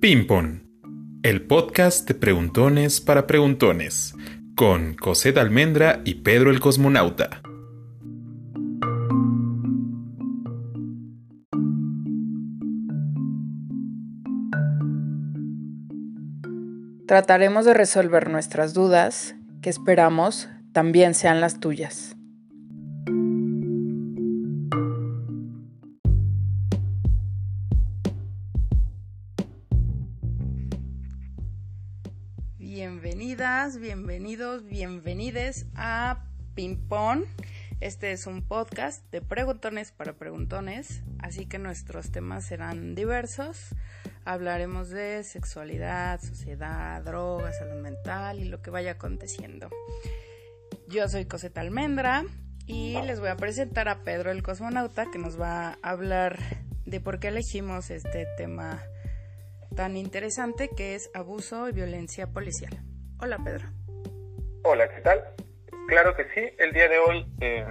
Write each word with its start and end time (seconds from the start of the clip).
Pimpon, 0.00 0.62
el 1.22 1.46
podcast 1.46 2.08
de 2.08 2.14
preguntones 2.14 3.02
para 3.02 3.26
preguntones, 3.26 4.14
con 4.54 4.94
de 5.34 5.40
Almendra 5.40 6.00
y 6.06 6.14
Pedro 6.14 6.50
el 6.50 6.58
Cosmonauta. 6.58 7.42
Trataremos 17.06 17.66
de 17.66 17.74
resolver 17.74 18.30
nuestras 18.30 18.72
dudas, 18.72 19.34
que 19.60 19.68
esperamos 19.68 20.48
también 20.72 21.12
sean 21.12 21.42
las 21.42 21.60
tuyas. 21.60 22.16
Bienvenidos, 34.80 35.66
a 35.74 36.24
Pimpón. 36.54 37.26
Este 37.80 38.12
es 38.12 38.26
un 38.26 38.40
podcast 38.40 39.04
de 39.12 39.20
preguntones 39.20 39.92
para 39.92 40.14
preguntones, 40.14 41.02
así 41.18 41.44
que 41.44 41.58
nuestros 41.58 42.10
temas 42.12 42.46
serán 42.46 42.94
diversos. 42.94 43.74
Hablaremos 44.24 44.88
de 44.88 45.22
sexualidad, 45.22 46.18
sociedad, 46.22 47.02
drogas, 47.02 47.58
salud 47.58 47.82
mental 47.82 48.38
y 48.40 48.46
lo 48.46 48.62
que 48.62 48.70
vaya 48.70 48.92
aconteciendo. 48.92 49.68
Yo 50.88 51.06
soy 51.08 51.26
Coseta 51.26 51.60
Almendra 51.60 52.24
y 52.64 52.94
les 53.02 53.20
voy 53.20 53.28
a 53.28 53.36
presentar 53.36 53.86
a 53.90 54.02
Pedro 54.02 54.30
el 54.30 54.42
cosmonauta 54.42 55.10
que 55.10 55.18
nos 55.18 55.38
va 55.38 55.76
a 55.82 55.90
hablar 55.90 56.38
de 56.86 57.00
por 57.00 57.20
qué 57.20 57.28
elegimos 57.28 57.90
este 57.90 58.26
tema 58.38 58.82
tan 59.76 59.98
interesante 59.98 60.70
que 60.74 60.94
es 60.94 61.10
abuso 61.12 61.68
y 61.68 61.72
violencia 61.72 62.28
policial. 62.28 62.82
Hola 63.18 63.36
Pedro. 63.44 63.79
Hola, 64.62 64.88
¿qué 64.94 65.00
tal? 65.00 65.24
Claro 65.88 66.14
que 66.14 66.24
sí, 66.34 66.54
el 66.58 66.72
día 66.72 66.86
de 66.86 66.98
hoy 66.98 67.26
eh, 67.40 67.64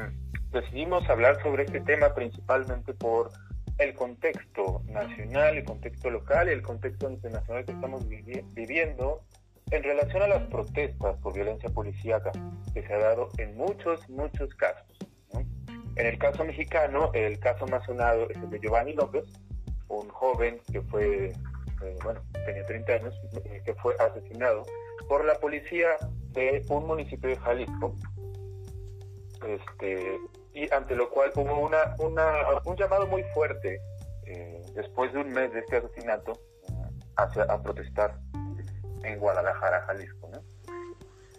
decidimos 0.52 1.08
hablar 1.08 1.40
sobre 1.44 1.64
este 1.64 1.82
tema 1.82 2.16
principalmente 2.16 2.96
por 2.96 3.30
el 3.78 3.94
contexto 3.94 4.82
nacional, 4.86 5.58
el 5.58 5.66
contexto 5.66 6.10
local 6.10 6.50
y 6.50 6.54
el 6.54 6.64
contexto 6.64 7.08
internacional 7.12 7.64
que 7.64 7.74
estamos 7.74 8.08
viviendo 8.08 9.22
en 9.70 9.84
relación 9.84 10.24
a 10.24 10.28
las 10.30 10.44
protestas 10.48 11.16
por 11.18 11.36
violencia 11.36 11.70
policíaca 11.70 12.32
que 12.74 12.82
se 12.82 12.92
ha 12.92 12.98
dado 12.98 13.30
en 13.38 13.56
muchos, 13.56 14.10
muchos 14.10 14.54
casos. 14.56 14.98
En 15.96 16.08
el 16.08 16.18
caso 16.18 16.44
mexicano, 16.44 17.12
el 17.14 17.40
caso 17.40 17.68
más 17.68 17.86
sonado 17.86 18.28
es 18.32 18.38
el 18.38 18.50
de 18.50 18.60
Giovanni 18.60 18.94
López, 18.94 19.26
un 19.90 20.10
joven 20.10 20.60
que 20.72 20.82
fue, 20.82 21.28
eh, 21.28 21.96
bueno, 22.04 22.22
tenía 22.46 22.66
30 22.66 22.94
años, 22.94 23.22
eh, 23.46 23.62
que 23.64 23.76
fue 23.76 23.96
asesinado 24.00 24.66
por 25.08 25.24
la 25.24 25.36
policía 25.36 25.90
de 26.34 26.66
un 26.70 26.88
municipio 26.88 27.30
de 27.30 27.38
Jalisco, 27.38 27.96
este, 29.48 30.20
y 30.54 30.72
ante 30.74 30.96
lo 30.96 31.10
cual 31.10 31.32
hubo 31.36 31.60
una, 31.60 31.96
un 32.66 32.76
llamado 32.76 33.08
muy 33.08 33.24
fuerte 33.34 33.80
eh, 34.26 34.62
después 34.76 35.14
de 35.14 35.20
un 35.20 35.30
mes 35.30 35.52
de 35.54 35.60
este 35.60 35.78
asesinato 35.78 36.34
hacia, 37.16 37.44
a 37.44 37.62
protestar 37.62 38.20
en 39.04 39.20
Guadalajara, 39.20 39.82
Jalisco. 39.88 40.30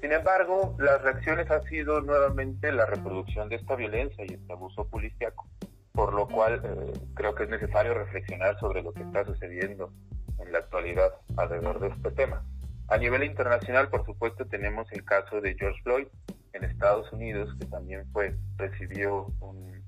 Sin 0.01 0.13
embargo, 0.13 0.75
las 0.79 1.03
reacciones 1.03 1.51
han 1.51 1.63
sido 1.65 2.01
nuevamente 2.01 2.73
la 2.73 2.87
reproducción 2.87 3.51
de 3.51 3.57
esta 3.57 3.77
violencia 3.77 4.25
y 4.27 4.33
este 4.33 4.53
abuso 4.53 4.89
policíaco, 4.89 5.47
por 5.93 6.15
lo 6.15 6.27
cual 6.27 6.63
eh, 6.65 6.93
creo 7.15 7.35
que 7.35 7.45
es 7.45 7.51
necesario 7.51 7.93
reflexionar 7.93 8.59
sobre 8.59 8.83
lo 8.83 8.95
que 8.95 9.03
está 9.03 9.27
sucediendo 9.27 9.93
en 10.39 10.53
la 10.53 10.59
actualidad 10.59 11.13
alrededor 11.37 11.81
de 11.81 11.89
este 11.89 12.11
tema. 12.13 12.43
A 12.91 12.99
nivel 12.99 13.23
internacional, 13.23 13.89
por 13.89 14.05
supuesto, 14.05 14.47
tenemos 14.47 14.91
el 14.93 15.05
caso 15.05 15.41
de 15.41 15.55
George 15.55 15.81
Floyd, 15.83 16.07
en 16.53 16.65
Estados 16.65 17.11
Unidos, 17.13 17.55
que 17.61 17.67
también 17.67 18.05
fue, 18.13 18.35
recibió 18.57 19.27
un, 19.39 19.81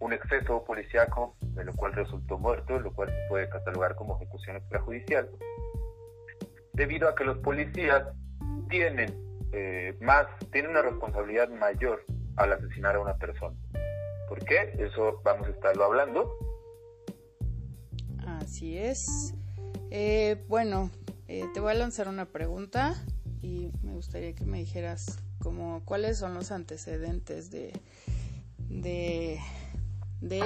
un 0.00 0.12
exceso 0.12 0.62
policiaco, 0.64 1.36
de 1.40 1.64
lo 1.64 1.72
cual 1.72 1.94
resultó 1.94 2.38
muerto, 2.38 2.78
lo 2.78 2.92
cual 2.92 3.08
se 3.08 3.28
puede 3.28 3.48
catalogar 3.48 3.94
como 3.94 4.16
ejecución 4.16 4.56
extrajudicial, 4.56 5.30
debido 6.74 7.08
a 7.08 7.14
que 7.14 7.24
los 7.24 7.38
policías 7.38 8.04
tienen 8.68 9.14
eh, 9.52 9.96
más, 10.00 10.26
tienen 10.52 10.72
una 10.72 10.82
responsabilidad 10.82 11.48
mayor 11.48 12.04
al 12.36 12.52
asesinar 12.52 12.96
a 12.96 13.00
una 13.00 13.16
persona. 13.16 13.56
¿Por 14.28 14.44
qué? 14.44 14.74
Eso 14.78 15.22
vamos 15.24 15.46
a 15.46 15.50
estarlo 15.50 15.84
hablando. 15.84 16.36
Así 18.26 18.76
es. 18.76 19.34
Eh, 19.90 20.44
bueno, 20.48 20.90
eh, 21.28 21.44
te 21.52 21.60
voy 21.60 21.72
a 21.72 21.74
lanzar 21.74 22.08
una 22.08 22.26
pregunta 22.26 22.94
y 23.42 23.70
me 23.82 23.92
gustaría 23.92 24.34
que 24.34 24.44
me 24.44 24.58
dijeras 24.58 25.18
como 25.38 25.84
cuáles 25.84 26.18
son 26.18 26.34
los 26.34 26.50
antecedentes 26.50 27.50
de, 27.50 27.72
de, 28.68 29.38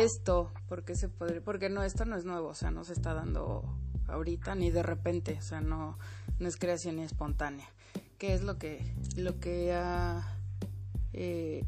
esto, 0.02 0.52
porque 0.68 0.94
se 0.94 1.08
podría, 1.08 1.40
porque 1.40 1.68
no, 1.68 1.82
esto 1.82 2.04
no 2.04 2.16
es 2.16 2.24
nuevo, 2.24 2.48
o 2.48 2.54
sea, 2.54 2.70
no 2.70 2.84
se 2.84 2.92
está 2.92 3.14
dando 3.14 3.64
ahorita 4.08 4.54
ni 4.54 4.70
de 4.70 4.82
repente, 4.82 5.36
o 5.38 5.42
sea, 5.42 5.60
no, 5.60 5.98
no 6.38 6.48
es 6.48 6.56
creación 6.56 6.98
espontánea. 6.98 7.68
¿Qué 8.18 8.34
es 8.34 8.42
lo 8.42 8.58
que, 8.58 8.80
lo 9.16 9.40
que 9.40 9.72
ha 9.72 10.36
eh, 11.12 11.64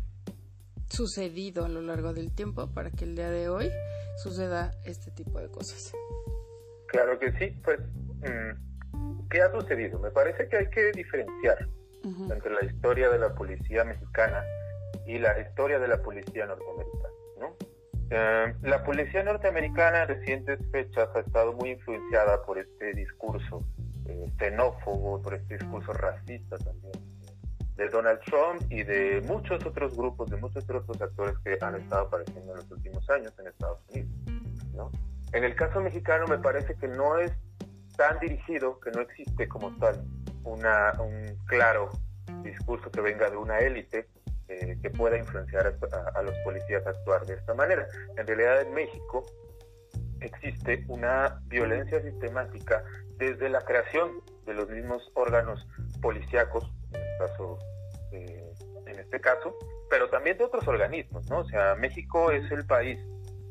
sucedido 0.90 1.64
a 1.64 1.68
lo 1.68 1.80
largo 1.80 2.12
del 2.12 2.32
tiempo 2.32 2.68
para 2.68 2.90
que 2.90 3.04
el 3.04 3.16
día 3.16 3.30
de 3.30 3.48
hoy 3.48 3.70
suceda 4.22 4.72
este 4.84 5.10
tipo 5.10 5.38
de 5.38 5.48
cosas? 5.48 5.92
Claro 6.88 7.18
que 7.18 7.32
sí, 7.32 7.58
pues, 7.64 7.80
mm, 7.80 8.20
¿qué 8.20 8.71
ha 9.42 9.52
sucedido? 9.52 9.98
Me 9.98 10.10
parece 10.10 10.48
que 10.48 10.56
hay 10.56 10.70
que 10.70 10.92
diferenciar 10.92 11.66
entre 12.04 12.52
la 12.52 12.64
historia 12.64 13.10
de 13.10 13.18
la 13.18 13.34
policía 13.34 13.84
mexicana 13.84 14.44
y 15.06 15.18
la 15.18 15.38
historia 15.40 15.78
de 15.78 15.88
la 15.88 16.02
policía 16.02 16.46
norteamericana. 16.46 17.08
Eh, 18.14 18.54
la 18.62 18.84
policía 18.84 19.22
norteamericana 19.22 20.02
en 20.02 20.08
recientes 20.08 20.58
fechas 20.70 21.08
ha 21.14 21.20
estado 21.20 21.54
muy 21.54 21.70
influenciada 21.70 22.42
por 22.42 22.58
este 22.58 22.92
discurso 22.92 23.64
eh, 24.06 24.26
xenófobo, 24.38 25.22
por 25.22 25.34
este 25.34 25.56
discurso 25.56 25.92
racista 25.94 26.58
también 26.58 26.92
de 27.76 27.88
Donald 27.88 28.20
Trump 28.20 28.70
y 28.70 28.82
de 28.82 29.22
muchos 29.26 29.64
otros 29.64 29.96
grupos, 29.96 30.30
de 30.30 30.36
muchos 30.36 30.64
otros 30.64 31.00
actores 31.00 31.34
que 31.44 31.58
han 31.60 31.76
estado 31.76 32.06
apareciendo 32.06 32.52
en 32.52 32.58
los 32.58 32.70
últimos 32.70 33.08
años 33.10 33.32
en 33.38 33.46
Estados 33.46 33.78
Unidos. 33.88 34.10
En 35.32 35.44
el 35.44 35.54
caso 35.54 35.80
mexicano 35.80 36.26
me 36.26 36.38
parece 36.38 36.74
que 36.74 36.88
no 36.88 37.18
es 37.18 37.32
tan 38.02 38.18
dirigido, 38.18 38.80
que 38.80 38.90
no 38.90 39.00
existe 39.02 39.46
como 39.46 39.76
tal 39.76 40.02
una, 40.42 40.92
un 41.00 41.38
claro 41.46 41.88
discurso 42.42 42.90
que 42.90 43.00
venga 43.00 43.30
de 43.30 43.36
una 43.36 43.60
élite 43.60 44.08
eh, 44.48 44.76
que 44.82 44.90
pueda 44.90 45.16
influenciar 45.16 45.68
a, 45.68 46.22
los 46.22 46.34
policías 46.44 46.84
a 46.84 46.90
actuar 46.90 47.24
de 47.26 47.34
esta 47.34 47.54
manera. 47.54 47.86
En 48.16 48.26
realidad 48.26 48.62
en 48.62 48.74
México 48.74 49.24
existe 50.20 50.84
una 50.88 51.40
violencia 51.46 52.02
sistemática 52.02 52.82
desde 53.18 53.48
la 53.48 53.60
creación 53.60 54.20
de 54.46 54.54
los 54.54 54.68
mismos 54.68 55.08
órganos 55.14 55.64
policíacos, 56.00 56.64
en, 56.92 57.00
el 57.02 57.18
caso, 57.18 57.58
eh, 58.10 58.52
en 58.86 58.98
este 58.98 59.20
caso, 59.20 59.56
pero 59.88 60.10
también 60.10 60.38
de 60.38 60.44
otros 60.44 60.66
organismos, 60.66 61.30
¿no? 61.30 61.38
O 61.38 61.44
sea, 61.44 61.76
México 61.76 62.32
es 62.32 62.50
el 62.50 62.66
país, 62.66 62.98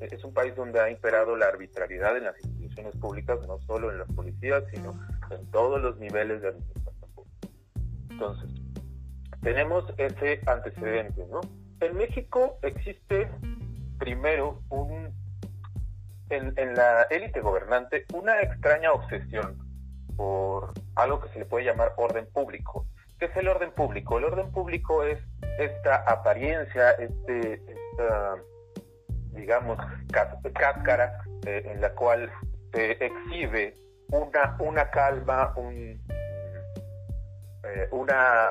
es 0.01 0.22
un 0.25 0.34
país 0.34 0.53
donde 0.57 0.81
ha 0.81 0.90
imperado 0.90 1.38
la 1.38 1.47
arbitrariedad 1.47 2.17
en 2.17 2.25
las 2.25 2.35
instituciones 2.35 2.60
públicas, 3.00 3.40
no 3.48 3.59
solo 3.62 3.92
en 3.92 4.00
las 4.00 4.08
policías, 4.14 4.64
sino 4.74 4.94
en 5.30 5.46
todos 5.52 5.82
los 5.82 5.98
niveles 5.98 6.42
de 6.42 6.50
administración 6.50 6.92
entonces, 8.22 8.52
tenemos 9.42 9.84
ese 9.98 10.42
antecedente, 10.46 11.26
¿no? 11.32 11.42
En 11.80 11.98
México 11.98 12.59
existe 12.62 13.28
primero 13.98 14.62
un, 14.70 15.12
en, 16.29 16.76
la 16.76 17.03
élite 17.09 17.41
gobernante 17.41 18.06
una 18.14 18.40
extraña 18.41 18.91
obsesión 18.91 19.58
por 20.16 20.72
algo 20.96 21.20
que 21.22 21.29
se 21.29 21.40
le 21.40 21.46
puede 21.46 21.66
llamar 21.66 21.94
orden 21.97 22.28
público. 22.32 22.85
¿Qué 23.17 23.26
es 23.26 23.35
el 23.35 23.47
orden 23.47 23.72
público? 23.72 24.20
El 24.20 24.26
orden 24.26 24.52
público 24.52 25.03
es 25.03 25.17
esta 25.58 25.96
apariencia, 26.08 26.91
este, 26.91 27.53
esta, 27.53 28.35
digamos, 29.32 29.79
cáscara 30.53 31.24
eh, 31.47 31.64
en 31.66 31.82
la 31.82 31.91
cual 31.96 32.32
se 32.72 32.91
exhibe 33.06 33.76
una, 34.09 34.56
una 34.59 34.90
calma, 34.90 35.53
un, 35.56 36.02
eh, 37.64 37.88
una, 37.91 38.50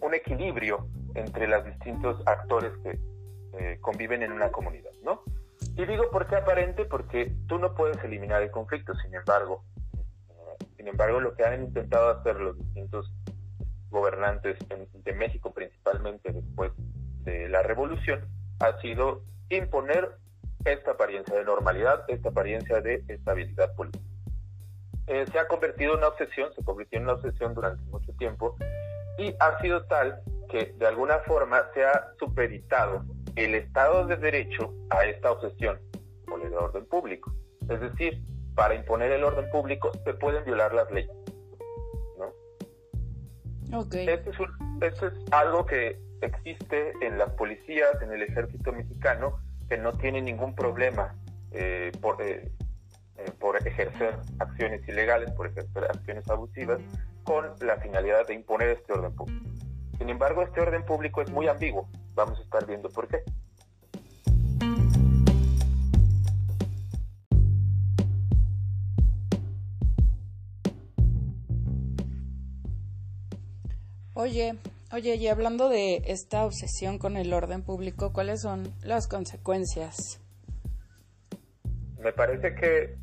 un 0.00 0.14
equilibrio 0.14 0.86
entre 1.14 1.46
los 1.46 1.64
distintos 1.64 2.22
actores 2.26 2.72
que 2.82 2.98
eh, 3.58 3.78
conviven 3.80 4.22
en 4.22 4.32
una 4.32 4.50
comunidad, 4.50 4.92
¿no? 5.02 5.22
Y 5.76 5.84
digo 5.86 6.10
por 6.10 6.26
qué 6.26 6.36
aparente, 6.36 6.84
porque 6.84 7.32
tú 7.46 7.58
no 7.58 7.74
puedes 7.74 8.02
eliminar 8.04 8.42
el 8.42 8.50
conflicto, 8.50 8.94
sin 8.96 9.14
embargo, 9.14 9.64
eh, 9.96 10.66
sin 10.76 10.88
embargo, 10.88 11.20
lo 11.20 11.34
que 11.34 11.44
han 11.44 11.62
intentado 11.62 12.10
hacer 12.10 12.36
los 12.36 12.58
distintos 12.58 13.12
gobernantes 13.90 14.58
de 14.68 15.12
México, 15.12 15.52
principalmente 15.52 16.32
después 16.32 16.72
de 17.24 17.48
la 17.48 17.62
revolución, 17.62 18.26
ha 18.60 18.80
sido 18.80 19.22
imponer 19.50 20.16
esta 20.64 20.92
apariencia 20.92 21.34
de 21.36 21.44
normalidad, 21.44 22.04
esta 22.08 22.28
apariencia 22.28 22.80
de 22.80 23.04
estabilidad 23.08 23.74
política. 23.74 24.04
Eh, 25.06 25.26
se 25.30 25.38
ha 25.38 25.48
convertido 25.48 25.92
en 25.92 25.98
una 25.98 26.08
obsesión, 26.08 26.54
se 26.54 26.64
convirtió 26.64 26.98
en 26.98 27.04
una 27.04 27.14
obsesión 27.14 27.54
durante 27.54 27.82
mucho 27.84 28.12
tiempo 28.14 28.56
y 29.18 29.34
ha 29.40 29.60
sido 29.60 29.84
tal 29.86 30.22
que 30.48 30.74
de 30.78 30.86
alguna 30.86 31.18
forma 31.20 31.62
se 31.74 31.84
ha 31.84 32.12
supeditado 32.18 33.04
el 33.36 33.54
Estado 33.54 34.06
de 34.06 34.16
Derecho 34.16 34.72
a 34.90 35.04
esta 35.04 35.32
obsesión 35.32 35.80
por 36.26 36.44
el 36.44 36.54
orden 36.54 36.86
público. 36.86 37.34
Es 37.68 37.80
decir, 37.80 38.22
para 38.54 38.74
imponer 38.74 39.10
el 39.12 39.24
orden 39.24 39.50
público 39.50 39.90
se 40.04 40.14
pueden 40.14 40.44
violar 40.44 40.72
las 40.72 40.90
leyes. 40.90 41.16
¿no? 42.18 43.80
Okay. 43.80 44.08
Esto, 44.08 44.30
es 44.30 44.38
esto 44.82 45.06
es 45.08 45.14
algo 45.32 45.66
que 45.66 45.98
existe 46.20 46.92
en 47.00 47.18
las 47.18 47.30
policías, 47.30 48.00
en 48.02 48.12
el 48.12 48.22
ejército 48.22 48.72
mexicano, 48.72 49.40
que 49.72 49.78
no 49.78 49.94
tiene 49.94 50.20
ningún 50.20 50.54
problema 50.54 51.14
eh, 51.50 51.92
por, 52.02 52.20
eh, 52.20 52.52
eh, 53.16 53.32
por 53.40 53.56
ejercer 53.66 54.18
acciones 54.38 54.86
ilegales, 54.86 55.30
por 55.30 55.46
ejercer 55.46 55.84
acciones 55.84 56.28
abusivas, 56.28 56.78
con 57.24 57.46
la 57.62 57.78
finalidad 57.78 58.26
de 58.26 58.34
imponer 58.34 58.68
este 58.68 58.92
orden 58.92 59.14
público. 59.14 59.46
Sin 59.96 60.10
embargo, 60.10 60.42
este 60.42 60.60
orden 60.60 60.84
público 60.84 61.22
es 61.22 61.30
muy 61.30 61.48
ambiguo. 61.48 61.88
Vamos 62.12 62.38
a 62.38 62.42
estar 62.42 62.66
viendo 62.66 62.90
por 62.90 63.08
qué. 63.08 63.22
Oye, 74.12 74.54
oye, 74.92 75.14
y 75.16 75.28
hablando 75.28 75.68
de 75.68 76.02
esta 76.06 76.44
obsesión 76.44 76.98
con 76.98 77.16
el 77.16 77.32
orden 77.32 77.62
público, 77.62 78.12
¿cuáles 78.12 78.42
son 78.42 78.74
las 78.82 79.08
consecuencias? 79.08 80.20
Me 81.98 82.12
parece 82.12 82.54
que 82.54 82.96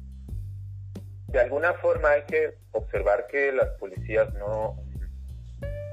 de 1.28 1.40
alguna 1.40 1.74
forma 1.76 2.10
hay 2.10 2.24
que 2.24 2.56
observar 2.72 3.28
que 3.28 3.52
las 3.52 3.70
policías 3.80 4.34
no, 4.36 4.78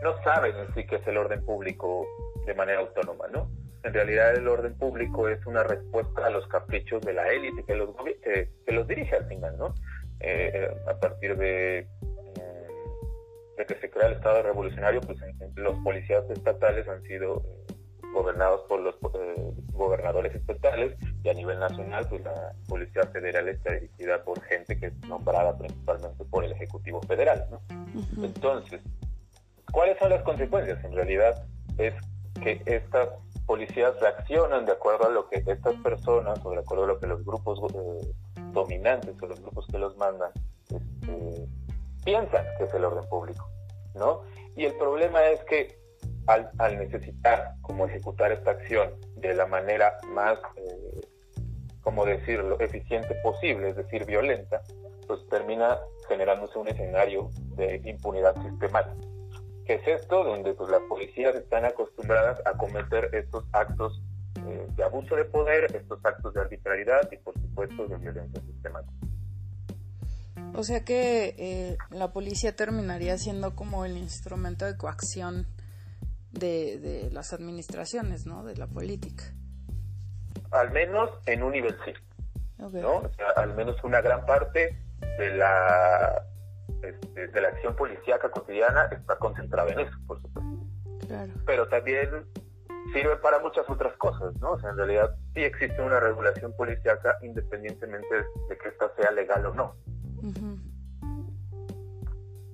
no 0.03 0.23
saben 0.23 0.55
en 0.57 0.75
sí 0.75 0.87
qué 0.87 0.97
es 0.97 1.07
el 1.07 1.17
orden 1.17 1.45
público 1.45 2.07
de 2.47 2.55
manera 2.55 2.81
autónoma, 2.81 3.27
¿no? 3.29 3.51
En 3.83 3.95
realidad 3.95 4.35
el 4.35 4.49
orden 4.49 4.77
público 4.77 5.29
es 5.29 5.45
una 5.47 5.63
respuesta 5.63 6.27
a 6.27 6.31
los 6.31 6.47
caprichos 6.49 7.01
de 7.03 7.13
la 7.13 7.29
élite 7.29 7.65
que 7.65 7.75
los, 7.75 7.91
que, 8.23 8.51
que 8.67 8.73
los 8.73 8.87
dirige 8.89 9.17
al 9.17 9.27
final, 9.29 9.57
¿no? 9.57 9.75
Eh, 10.21 10.69
a 10.89 10.99
partir 10.99 11.37
de, 11.37 11.87
de, 13.57 13.67
que 13.67 13.75
se 13.77 13.91
crea 13.91 14.09
el 14.09 14.15
Estado 14.15 14.43
revolucionario, 14.43 15.01
pues 15.01 15.19
los 15.57 15.77
policías 15.79 16.29
estatales 16.31 16.89
han 16.89 17.03
sido 17.03 17.43
eh, 17.45 17.75
gobernados 18.13 18.63
por 18.69 18.81
los 18.81 18.95
eh, 19.15 19.53
gobernadores 19.73 20.35
estatales 20.35 20.97
y 21.23 21.29
a 21.29 21.35
nivel 21.35 21.59
nacional, 21.59 22.07
pues 22.09 22.23
la 22.25 22.53
Policía 22.69 23.03
Federal 23.13 23.49
está 23.49 23.73
dirigida 23.73 24.23
por 24.25 24.41
gente 24.43 24.79
que 24.79 24.87
es 24.87 24.99
nombrada 25.07 25.57
principalmente 25.59 26.25
por 26.25 26.45
el 26.45 26.53
Ejecutivo 26.53 27.01
Federal, 27.03 27.47
¿no? 27.51 27.57
Uh 27.75 28.03
-huh. 28.03 28.25
Entonces, 28.25 28.81
¿cuáles 29.73 29.99
son 29.99 30.11
las 30.11 30.23
consecuencias? 30.23 30.83
En 30.85 30.93
realidad 30.93 31.45
es 31.79 31.95
que 32.43 32.63
estas 32.67 33.09
policías 33.47 33.99
reaccionan 34.01 34.65
de 34.67 34.73
acuerdo 34.73 35.07
a 35.07 35.11
lo 35.11 35.29
que 35.29 35.43
estas 35.47 35.75
personas 35.77 36.45
o 36.45 36.51
de 36.51 36.59
acuerdo 36.59 36.85
a 36.85 36.89
lo 36.89 36.99
que 36.99 37.07
los 37.07 37.25
grupos 37.25 37.61
eh, 37.75 38.13
dominantes 38.53 39.15
o 39.23 39.27
los 39.27 39.41
grupos 39.41 39.67
que 39.67 39.79
los 39.79 39.97
mandan 39.97 40.31
este, 40.71 41.49
piensan 42.07 42.47
que 42.57 42.65
es 42.65 42.73
el 42.73 42.85
orden 42.85 43.07
público, 43.11 43.51
¿no? 43.95 44.23
Y 44.55 44.65
el 44.65 44.75
problema 44.75 45.23
es 45.25 45.43
que 45.45 45.77
al, 46.29 46.79
necesitar 46.79 47.55
como 47.61 47.87
ejecutar 47.87 48.33
esta 48.33 48.53
acción 48.53 48.95
de 49.17 49.35
la 49.35 49.47
manera 49.47 49.99
más, 50.15 50.39
eh, 50.57 51.01
decirlo, 52.07 52.59
eficiente 52.61 53.15
posible, 53.23 53.71
es 53.71 53.77
decir, 53.77 54.05
violenta, 54.07 54.63
pues 55.07 55.21
termina 55.29 55.79
generándose 56.09 56.59
un 56.59 56.69
escenario 56.69 57.31
de 57.57 57.81
impunidad 57.85 58.35
sistemática. 58.43 59.07
¿Qué 59.65 59.75
es 59.75 59.87
esto? 59.87 60.23
Donde 60.23 60.55
pues, 60.55 60.71
las 60.71 60.83
policías 60.83 61.35
están 61.35 61.65
acostumbradas 61.65 62.41
a 62.45 62.53
cometer 62.57 63.11
estos 63.13 63.45
actos 63.53 64.03
eh, 64.47 64.67
de 64.77 64.85
abuso 64.85 65.17
de 65.17 65.25
poder, 65.25 65.65
estos 65.75 65.99
actos 66.05 66.35
de 66.35 66.41
arbitrariedad 66.41 67.09
y 67.11 67.17
por 67.17 67.35
supuesto 67.35 67.87
de 67.89 67.97
violencia 67.97 68.41
sistemática. 68.43 69.06
O 70.55 70.63
sea 70.63 70.85
que 70.85 71.35
eh, 71.39 71.79
la 71.91 72.13
policía 72.13 72.55
terminaría 72.57 73.19
siendo 73.19 73.55
como 73.55 73.85
el 73.85 73.97
instrumento 73.97 74.65
de 74.65 74.77
coacción 74.77 75.47
de, 76.33 76.79
de, 76.79 77.11
las 77.11 77.33
administraciones, 77.33 78.27
¿no? 78.27 78.45
De 78.45 78.57
la 78.57 78.67
política. 78.67 79.25
Al 80.51 80.71
menos 80.71 81.11
en 81.27 81.43
un 81.43 81.53
nivel 81.53 81.77
sí. 81.85 81.93
Okay. 82.63 82.81
¿no? 82.81 82.97
O 82.97 83.11
sea, 83.15 83.29
al 83.37 83.55
menos 83.55 83.77
una 83.85 84.01
gran 84.01 84.25
parte 84.25 84.79
de 85.19 85.37
la 85.37 86.27
este, 86.83 87.29
de 87.29 87.41
la 87.41 87.49
acción 87.49 87.75
policíaca 87.75 88.31
cotidiana 88.31 88.85
está 88.87 89.17
concentrada 89.17 89.71
en 89.73 89.81
eso, 89.81 89.97
por 90.07 90.21
supuesto. 90.21 90.43
Claro. 91.07 91.33
Pero 91.45 91.69
también 91.69 92.27
sirve 92.93 93.17
para 93.17 93.39
muchas 93.41 93.69
otras 93.69 93.97
cosas, 93.97 94.35
¿no? 94.41 94.53
O 94.53 94.61
sea, 94.61 94.71
en 94.71 94.77
realidad 94.77 95.15
sí 95.35 95.43
existe 95.43 95.81
una 95.83 96.01
regulación 96.01 96.55
policíaca 96.57 97.17
independientemente 97.23 98.15
de 98.49 98.59
que 98.59 98.69
ésta 98.69 98.91
sea 98.97 99.11
legal 99.11 99.47
o 99.47 99.55
no. 99.55 99.77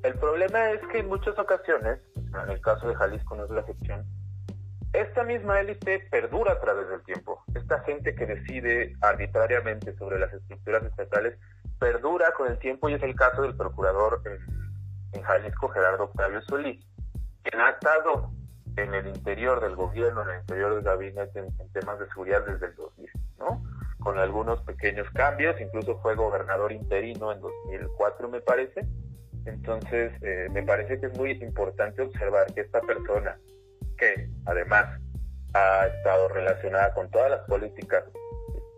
El 0.02 0.14
problema 0.14 0.70
es 0.70 0.80
que 0.88 0.98
en 0.98 1.08
muchas 1.08 1.38
ocasiones, 1.38 2.00
en 2.16 2.50
el 2.50 2.60
caso 2.60 2.88
de 2.88 2.94
Jalisco 2.96 3.36
no 3.36 3.44
es 3.44 3.50
la 3.50 3.60
excepción, 3.60 4.04
esta 4.92 5.24
misma 5.24 5.60
élite 5.60 6.00
perdura 6.10 6.52
a 6.52 6.60
través 6.60 6.88
del 6.88 7.02
tiempo. 7.02 7.42
Esta 7.54 7.80
gente 7.80 8.14
que 8.14 8.26
decide 8.26 8.94
arbitrariamente 9.00 9.96
sobre 9.96 10.18
las 10.18 10.32
estructuras 10.32 10.84
estatales 10.84 11.38
perdura 11.78 12.32
con 12.36 12.48
el 12.48 12.58
tiempo 12.58 12.88
y 12.88 12.94
es 12.94 13.02
el 13.02 13.14
caso 13.14 13.42
del 13.42 13.56
procurador 13.56 14.20
en, 14.26 14.38
en 15.12 15.22
Jalisco, 15.22 15.68
Gerardo 15.68 16.04
Octavio 16.04 16.42
Solís, 16.42 16.84
quien 17.42 17.60
ha 17.60 17.70
estado 17.70 18.30
en 18.76 18.94
el 18.94 19.06
interior 19.08 19.60
del 19.60 19.76
gobierno, 19.76 20.22
en 20.22 20.30
el 20.30 20.40
interior 20.40 20.74
del 20.74 20.84
gabinete 20.84 21.38
en, 21.38 21.46
en, 21.58 21.72
temas 21.72 21.98
de 21.98 22.06
seguridad 22.08 22.44
desde 22.46 22.66
el 22.66 22.74
2000, 22.74 23.10
¿no? 23.38 23.62
Con 24.02 24.18
algunos 24.18 24.62
pequeños 24.62 25.08
cambios, 25.10 25.60
incluso 25.60 25.98
fue 26.00 26.14
gobernador 26.14 26.72
interino 26.72 27.32
en 27.32 27.40
2004, 27.40 28.28
me 28.28 28.40
parece. 28.40 28.86
Entonces, 29.44 30.12
eh, 30.22 30.48
me 30.52 30.62
parece 30.62 31.00
que 31.00 31.06
es 31.06 31.18
muy 31.18 31.32
importante 31.32 32.02
observar 32.02 32.52
que 32.54 32.62
esta 32.62 32.80
persona, 32.80 33.38
que 33.96 34.28
además 34.46 35.00
ha 35.54 35.86
estado 35.86 36.28
relacionada 36.28 36.94
con 36.94 37.10
todas 37.10 37.30
las 37.30 37.40
políticas 37.42 38.04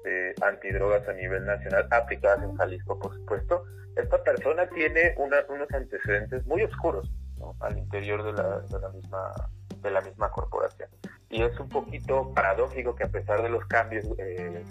este, 0.05 0.35
antidrogas 0.45 1.07
a 1.09 1.13
nivel 1.15 1.45
nacional 1.45 1.87
aplicadas 1.91 2.43
en 2.43 2.55
Jalisco, 2.57 2.99
por 2.99 3.15
supuesto, 3.15 3.65
esta 3.97 4.23
persona 4.23 4.67
tiene 4.69 5.15
una, 5.17 5.37
unos 5.49 5.71
antecedentes 5.73 6.45
muy 6.47 6.63
oscuros 6.63 7.11
¿no? 7.39 7.55
al 7.61 7.79
interior 7.79 8.23
de 8.23 8.33
la, 8.33 8.61
de 8.61 8.81
la 8.81 8.89
misma 8.91 9.33
de 9.81 9.91
la 9.91 10.01
misma 10.01 10.31
corporación. 10.31 10.89
Y 11.29 11.43
es 11.43 11.59
un 11.61 11.69
poquito 11.69 12.33
paradójico 12.35 12.95
que 12.95 13.05
a 13.05 13.09
pesar 13.09 13.43
de 13.43 13.51
los 13.51 13.65
cambios, 13.67 14.05
eh, 14.19 14.65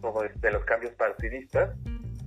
como 0.00 0.22
de, 0.22 0.30
de, 0.36 0.50
los 0.50 0.64
cambios 0.64 0.92
partidistas, 0.94 1.74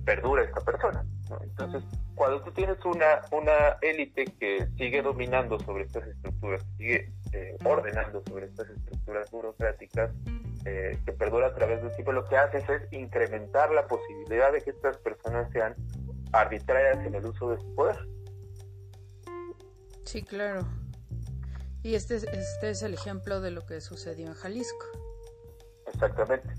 perdura 0.04 0.44
esta 0.44 0.60
persona. 0.60 1.04
¿no? 1.28 1.38
Entonces, 1.42 1.84
cuando 2.14 2.42
tú 2.42 2.50
tienes 2.52 2.76
una, 2.84 3.22
una 3.30 3.78
élite 3.80 4.26
que 4.38 4.68
sigue 4.76 5.00
dominando 5.00 5.58
sobre 5.60 5.84
estas 5.84 6.06
estructuras, 6.06 6.62
sigue 6.76 7.10
eh, 7.32 7.56
ordenando 7.64 8.22
sobre 8.28 8.46
estas 8.46 8.68
estructuras 8.68 9.30
burocráticas, 9.30 10.10
eh, 10.66 10.98
que 11.06 11.12
perdura 11.12 11.46
a 11.46 11.54
través 11.54 11.82
del 11.82 11.90
tiempo, 11.92 12.12
lo 12.12 12.24
que 12.26 12.36
haces 12.36 12.68
es 12.68 12.92
incrementar 12.92 13.70
la 13.70 13.86
posibilidad 13.86 14.52
de 14.52 14.60
que 14.60 14.68
estas 14.68 14.98
personas 14.98 15.50
sean 15.52 15.74
arbitrarias 16.32 17.06
en 17.06 17.14
el 17.14 17.24
uso 17.24 17.50
de 17.50 17.58
su 17.58 17.74
poder. 17.74 17.98
Sí, 20.04 20.22
claro. 20.22 20.66
Y 21.82 21.94
este, 21.94 22.16
este 22.16 22.70
es 22.70 22.82
el 22.82 22.92
ejemplo 22.92 23.40
de 23.40 23.50
lo 23.50 23.64
que 23.64 23.80
sucedió 23.80 24.26
en 24.26 24.34
Jalisco. 24.34 24.84
Exactamente. 25.86 26.50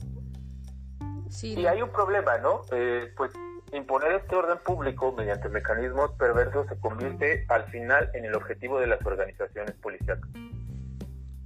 Sí, 1.32 1.54
y 1.58 1.66
hay 1.66 1.82
un 1.82 1.90
problema, 1.90 2.38
¿no? 2.40 2.62
Eh, 2.72 3.12
pues 3.16 3.32
imponer 3.72 4.12
este 4.12 4.36
orden 4.36 4.58
público 4.66 5.14
mediante 5.14 5.48
mecanismos 5.48 6.12
perversos 6.20 6.68
se 6.68 6.78
convierte 6.80 7.46
al 7.48 7.64
final 7.72 8.12
en 8.14 8.26
el 8.26 8.36
objetivo 8.36 8.80
de 8.80 8.88
las 8.88 9.04
organizaciones 9.06 9.74
policiales. 9.76 10.24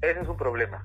Ese 0.02 0.20
es 0.20 0.28
un 0.28 0.38
problema, 0.38 0.84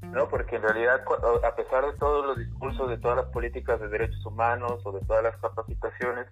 ¿no? 0.00 0.28
Porque 0.28 0.56
en 0.56 0.62
realidad, 0.62 1.02
a 1.44 1.56
pesar 1.56 1.84
de 1.84 1.92
todos 1.98 2.24
los 2.24 2.38
discursos, 2.38 2.88
de 2.88 2.96
todas 2.96 3.18
las 3.18 3.26
políticas 3.26 3.78
de 3.80 3.88
derechos 3.88 4.24
humanos 4.24 4.80
o 4.84 4.92
de 4.92 5.04
todas 5.04 5.22
las 5.22 5.36
capacitaciones, 5.36 6.26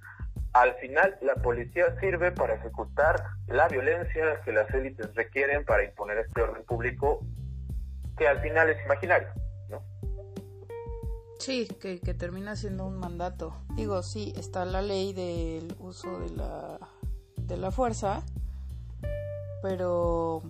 al 0.54 0.74
final 0.76 1.18
la 1.20 1.34
policía 1.34 1.84
sirve 2.00 2.32
para 2.32 2.54
ejecutar 2.54 3.22
la 3.46 3.68
violencia 3.68 4.40
que 4.42 4.52
las 4.52 4.72
élites 4.72 5.14
requieren 5.14 5.66
para 5.66 5.84
imponer 5.84 6.18
este 6.18 6.42
orden 6.42 6.64
público 6.64 7.20
que 8.16 8.26
al 8.26 8.40
final 8.40 8.70
es 8.70 8.82
imaginario. 8.84 9.28
Sí, 11.40 11.66
que, 11.80 12.00
que 12.00 12.12
termina 12.12 12.54
siendo 12.54 12.84
un 12.86 12.98
mandato. 12.98 13.54
Digo, 13.74 14.02
sí, 14.02 14.34
está 14.36 14.66
la 14.66 14.82
ley 14.82 15.14
del 15.14 15.74
uso 15.78 16.20
de 16.20 16.28
la, 16.36 16.78
de 17.38 17.56
la 17.56 17.70
fuerza, 17.70 18.22
pero 19.62 20.42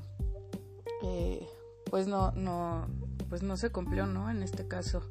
eh, 1.04 1.46
pues 1.88 2.08
no, 2.08 2.32
no, 2.32 2.88
pues 3.28 3.44
no 3.44 3.56
se 3.56 3.70
cumplió, 3.70 4.06
¿no? 4.06 4.32
En 4.32 4.42
este 4.42 4.66
caso. 4.66 5.08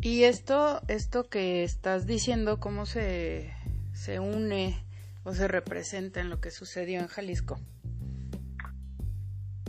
Y 0.00 0.24
esto, 0.24 0.80
esto 0.88 1.28
que 1.28 1.64
estás 1.64 2.06
diciendo, 2.06 2.60
¿cómo 2.60 2.86
se, 2.86 3.52
se 3.92 4.20
une 4.20 4.87
o 5.28 5.34
se 5.34 5.46
representa 5.46 6.20
en 6.20 6.30
lo 6.30 6.40
que 6.40 6.50
sucedió 6.50 7.00
en 7.00 7.06
Jalisco? 7.06 7.58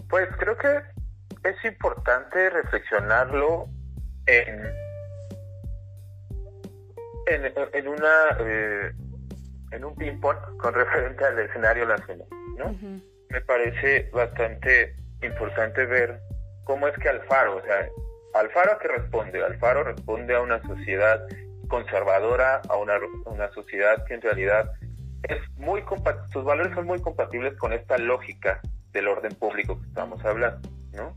Pues 0.09 0.29
creo 0.39 0.57
que 0.57 0.81
es 1.43 1.65
importante 1.65 2.49
reflexionarlo 2.49 3.67
en, 4.25 4.63
en, 7.73 7.87
una 7.89 8.37
eh, 8.39 8.91
en 9.71 9.83
un 9.83 9.95
ping 9.95 10.19
pong 10.21 10.37
con 10.61 10.73
referente 10.73 11.25
al 11.25 11.37
escenario 11.39 11.85
nacional, 11.85 12.27
¿no? 12.57 12.73
Me 13.29 13.41
parece 13.41 14.09
bastante 14.13 14.95
importante 15.21 15.85
ver 15.85 16.21
cómo 16.63 16.87
es 16.87 16.97
que 16.99 17.09
Alfaro, 17.09 17.57
o 17.57 17.61
sea, 17.63 17.85
Alfaro 18.33 18.71
a 18.71 18.79
qué 18.79 18.87
responde? 18.87 19.43
Alfaro 19.43 19.83
responde 19.83 20.35
a 20.35 20.41
una 20.41 20.61
sociedad 20.61 21.21
conservadora, 21.67 22.61
a 22.69 22.77
una, 22.77 22.97
una 23.25 23.51
sociedad 23.51 24.05
que 24.05 24.13
en 24.13 24.21
realidad 24.21 24.71
es 25.23 25.37
muy 25.57 25.83
sus 26.31 26.43
valores 26.43 26.73
son 26.73 26.85
muy 26.85 27.01
compatibles 27.01 27.55
con 27.57 27.73
esta 27.73 27.97
lógica 27.97 28.61
del 28.91 29.07
orden 29.07 29.33
público 29.35 29.79
que 29.79 29.87
estamos 29.87 30.23
hablando, 30.25 30.69
¿no? 30.93 31.15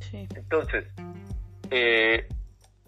Sí. 0.00 0.28
Entonces, 0.34 0.84
eh, 1.70 2.26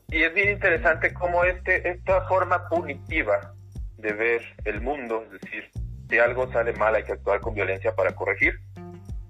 y 0.09 0.23
es 0.23 0.35
bien 0.35 0.51
interesante 0.51 1.13
cómo 1.15 1.45
este, 1.45 1.89
esta 1.89 2.23
forma 2.29 2.69
punitiva 2.69 3.55
de 3.99 4.13
ver 4.13 4.43
el 4.65 4.81
mundo, 4.81 5.25
es 5.25 5.41
decir, 5.41 5.71
si 6.09 6.19
algo 6.19 6.51
sale 6.53 6.73
mal 6.75 6.95
hay 6.95 7.05
que 7.05 7.13
actuar 7.13 7.41
con 7.41 7.55
violencia 7.55 7.95
para 7.95 8.15
corregir, 8.15 8.59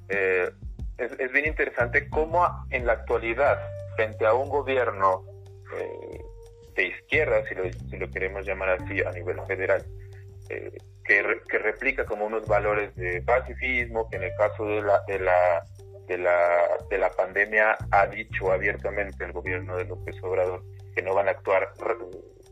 eh, 0.08 0.50
es, 0.98 1.12
es, 1.18 1.32
bien 1.32 1.46
interesante 1.46 2.08
cómo 2.08 2.46
en 2.70 2.86
la 2.86 2.94
actualidad, 2.94 3.58
frente 3.96 4.26
a 4.26 4.34
un 4.34 4.48
gobierno 4.48 5.24
eh, 5.78 6.20
de 6.74 6.86
izquierda, 6.88 7.46
si 7.48 7.54
lo, 7.54 7.72
si 7.72 7.96
lo 7.96 8.10
queremos 8.10 8.44
llamar 8.44 8.70
así 8.70 9.00
a 9.02 9.10
nivel 9.12 9.40
federal, 9.46 9.84
que, 11.04 11.40
que, 11.48 11.58
replica 11.58 12.04
como 12.04 12.26
unos 12.26 12.46
valores 12.46 12.94
de 12.96 13.22
pacifismo, 13.22 14.08
que 14.08 14.16
en 14.16 14.24
el 14.24 14.32
caso 14.36 14.64
de 14.64 14.82
la, 14.82 15.02
de 15.06 15.18
la, 15.18 15.64
de 16.06 16.18
la, 16.18 16.62
de 16.90 16.98
la 16.98 17.10
pandemia 17.10 17.76
ha 17.90 18.06
dicho 18.06 18.52
abiertamente 18.52 19.24
el 19.24 19.32
gobierno 19.32 19.76
de 19.76 19.84
López 19.84 20.16
Obrador 20.22 20.62
que 20.94 21.02
no 21.02 21.14
van 21.14 21.28
a 21.28 21.32
actuar 21.32 21.72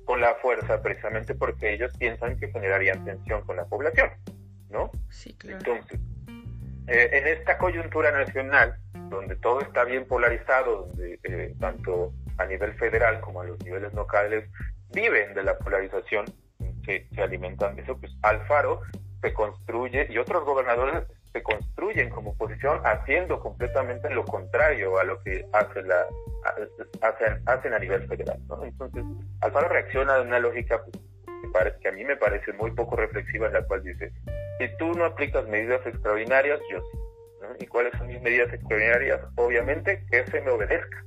con 0.04 0.20
la 0.20 0.34
fuerza 0.36 0.82
precisamente 0.82 1.34
porque 1.34 1.72
ellos 1.72 1.96
piensan 1.96 2.36
que 2.38 2.50
generarían 2.50 3.04
tensión 3.04 3.42
con 3.42 3.56
la 3.56 3.64
población, 3.66 4.10
¿no? 4.68 4.90
Sí, 5.10 5.34
claro. 5.34 5.58
Entonces, 5.58 6.00
eh, 6.88 7.10
en 7.12 7.28
esta 7.28 7.56
coyuntura 7.58 8.10
nacional, 8.10 8.76
donde 9.08 9.36
todo 9.36 9.60
está 9.60 9.84
bien 9.84 10.06
polarizado, 10.06 10.86
donde 10.86 11.18
eh, 11.22 11.54
tanto 11.60 12.12
a 12.38 12.46
nivel 12.46 12.74
federal 12.74 13.20
como 13.20 13.42
a 13.42 13.44
los 13.44 13.62
niveles 13.64 13.92
locales 13.94 14.48
viven 14.92 15.34
de 15.34 15.44
la 15.44 15.56
polarización, 15.58 16.24
que 16.82 17.06
se 17.14 17.22
alimentan 17.22 17.76
de 17.76 17.82
eso, 17.82 17.96
pues 17.98 18.12
Alfaro 18.22 18.80
se 19.20 19.32
construye 19.32 20.06
y 20.10 20.18
otros 20.18 20.44
gobernadores 20.44 21.04
se 21.32 21.42
construyen 21.42 22.10
como 22.10 22.30
oposición 22.30 22.80
haciendo 22.84 23.40
completamente 23.40 24.10
lo 24.10 24.24
contrario 24.24 24.98
a 24.98 25.04
lo 25.04 25.22
que 25.22 25.46
hace 25.52 25.82
la, 25.82 26.04
hacen, 27.00 27.42
hacen 27.46 27.72
a 27.72 27.78
nivel 27.78 28.06
federal. 28.06 28.38
Entonces, 28.62 29.04
Alfaro 29.40 29.68
reacciona 29.68 30.16
de 30.16 30.22
una 30.22 30.38
lógica 30.38 30.82
pues, 30.84 31.74
que 31.80 31.88
a 31.88 31.92
mí 31.92 32.04
me 32.04 32.16
parece 32.16 32.52
muy 32.52 32.70
poco 32.72 32.96
reflexiva, 32.96 33.46
en 33.46 33.54
la 33.54 33.62
cual 33.66 33.82
dice, 33.82 34.12
si 34.58 34.68
tú 34.76 34.92
no 34.92 35.04
aplicas 35.04 35.46
medidas 35.48 35.84
extraordinarias, 35.86 36.60
yo 36.70 36.80
sí. 36.80 36.98
¿Y 37.58 37.66
cuáles 37.66 37.92
son 37.98 38.06
mis 38.06 38.20
medidas 38.22 38.52
extraordinarias? 38.52 39.20
Obviamente 39.36 40.04
que 40.10 40.24
se 40.26 40.40
me 40.42 40.50
obedezca, 40.50 41.04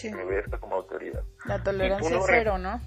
que 0.00 0.10
me 0.10 0.24
obedezca 0.24 0.58
como 0.58 0.76
autoridad. 0.76 1.22
La 1.46 1.62
tolerancia 1.62 2.18
cero, 2.26 2.58
¿no? 2.58 2.80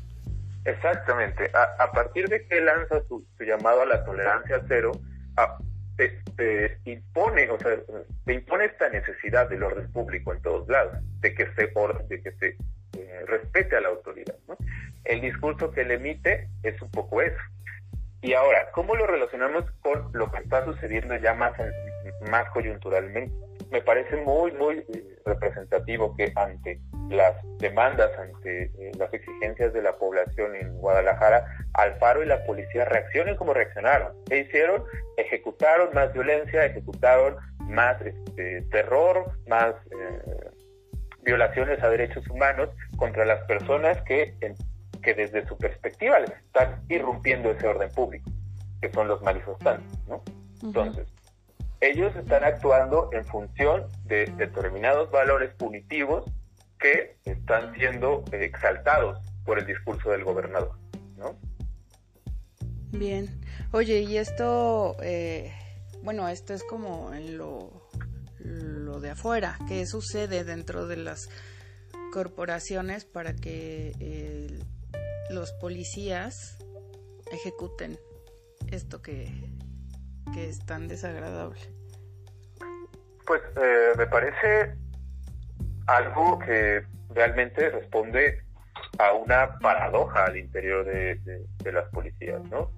Exactamente. 0.66 1.52
A, 1.54 1.92
partir 1.92 2.28
de 2.28 2.46
que 2.48 2.60
lanza 2.60 3.02
su, 3.08 3.26
llamado 3.40 3.84
a 3.84 3.86
la 3.86 4.04
tolerancia 4.04 4.62
cero, 4.68 4.92
a, 5.38 5.58
te, 5.96 6.80
impone, 6.86 7.50
o 7.52 7.60
sea, 7.60 7.78
te 8.26 8.34
impone 8.34 8.66
esta 8.66 8.90
necesidad 8.90 9.48
del 9.48 9.64
orden 9.64 9.92
público 9.92 10.34
en 10.34 10.42
todos 10.42 10.68
lados, 10.68 10.98
de 11.22 11.34
que 11.36 11.46
se, 11.54 11.72
de 12.10 12.22
que 12.22 12.32
se 12.34 12.58
eh, 12.98 13.26
respete 13.28 13.76
a 13.76 13.82
la 13.82 13.90
autoridad. 13.90 14.36
El 15.04 15.22
discurso 15.22 15.72
que 15.72 15.86
le 15.86 15.96
emite 15.96 16.50
es 16.64 16.82
un 16.82 16.90
poco 16.90 17.22
eso. 17.22 17.38
Y 18.22 18.34
ahora, 18.34 18.72
¿cómo 18.72 18.96
lo 18.96 19.06
relacionamos 19.06 19.66
con 19.82 20.10
lo 20.14 20.32
que 20.32 20.40
está 20.40 20.66
sucediendo 20.66 21.16
ya 21.18 21.36
más, 21.36 21.54
más 22.32 22.50
coyunturalmente? 22.50 23.32
Me 23.72 23.82
parece 23.84 24.16
muy, 24.18 24.52
muy 24.54 24.78
eh, 24.78 25.20
representativo 25.26 26.16
que 26.16 26.34
ante 26.36 26.80
las 27.10 27.36
demandas, 27.60 28.12
ante 28.18 28.64
eh, 28.64 28.92
las 28.98 29.14
exigencias 29.14 29.74
de 29.74 29.82
la 29.82 29.98
población 29.98 30.56
en 30.56 30.78
Guadalajara, 30.78 31.46
Alfaro 31.74 32.24
y 32.24 32.26
la 32.26 32.44
policía 32.46 32.86
reaccionen 32.86 33.36
como 33.36 33.54
reaccionaron. 33.54 34.14
¿Qué 34.28 34.40
hicieron? 34.40 34.84
Ejecutaron 35.18 35.90
más 35.94 36.14
violencia, 36.14 36.66
ejecutaron 36.66 37.36
más 37.62 38.02
este, 38.02 38.62
terror, 38.72 39.32
más 39.48 39.76
eh, 39.92 40.50
violaciones 41.22 41.82
a 41.84 41.90
derechos 41.90 42.28
humanos 42.30 42.70
contra 42.98 43.26
las 43.26 43.44
personas 43.46 44.02
que, 44.04 44.36
que 45.02 45.14
desde 45.14 45.46
su 45.48 45.58
perspectiva 45.58 46.20
les 46.20 46.32
están 46.32 46.82
irrumpiendo 46.90 47.52
ese 47.52 47.68
orden 47.68 47.92
público, 47.92 48.30
que 48.82 48.92
son 48.92 49.08
los 49.08 49.22
manifestantes, 49.22 49.98
¿no? 50.08 50.22
Entonces, 50.64 51.08
ellos 51.82 52.16
están 52.16 52.44
actuando 52.44 53.10
en 53.12 53.26
función 53.26 53.88
de 54.06 54.26
determinados 54.38 55.12
valores 55.12 55.54
punitivos 55.56 56.26
que 56.80 57.18
están 57.26 57.74
siendo 57.76 58.24
exaltados 58.32 59.20
por 59.46 59.60
el 59.60 59.66
discurso 59.66 60.10
del 60.12 60.24
gobernador, 60.24 60.78
¿no? 61.18 61.38
Bien. 62.92 63.42
Oye, 63.72 64.02
y 64.02 64.18
esto, 64.18 64.96
eh, 65.02 65.54
bueno, 66.02 66.28
esto 66.30 66.54
es 66.54 66.64
como 66.64 67.14
en 67.14 67.38
lo, 67.38 67.90
lo 68.40 69.00
de 69.00 69.12
afuera, 69.12 69.58
¿qué 69.68 69.86
sucede 69.86 70.44
dentro 70.44 70.88
de 70.88 70.98
las 70.98 71.30
corporaciones 72.12 73.06
para 73.06 73.36
que 73.36 73.94
eh, 74.00 74.60
los 75.30 75.52
policías 75.54 76.58
ejecuten 77.32 78.00
esto 78.72 79.02
que, 79.02 79.32
que 80.34 80.50
es 80.50 80.66
tan 80.66 80.88
desagradable? 80.88 81.60
Pues 83.26 83.42
eh, 83.58 83.94
me 83.98 84.08
parece 84.08 84.76
algo 85.88 86.40
que 86.40 86.84
realmente 87.14 87.70
responde 87.70 88.44
a 88.98 89.14
una 89.14 89.58
paradoja 89.60 90.26
al 90.26 90.38
interior 90.38 90.86
de, 90.86 91.20
las 91.72 91.90
policías, 91.90 92.42
¿no? 92.50 92.72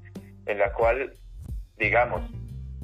En 0.45 0.59
la 0.59 0.73
cual, 0.73 1.13
digamos, 1.77 2.21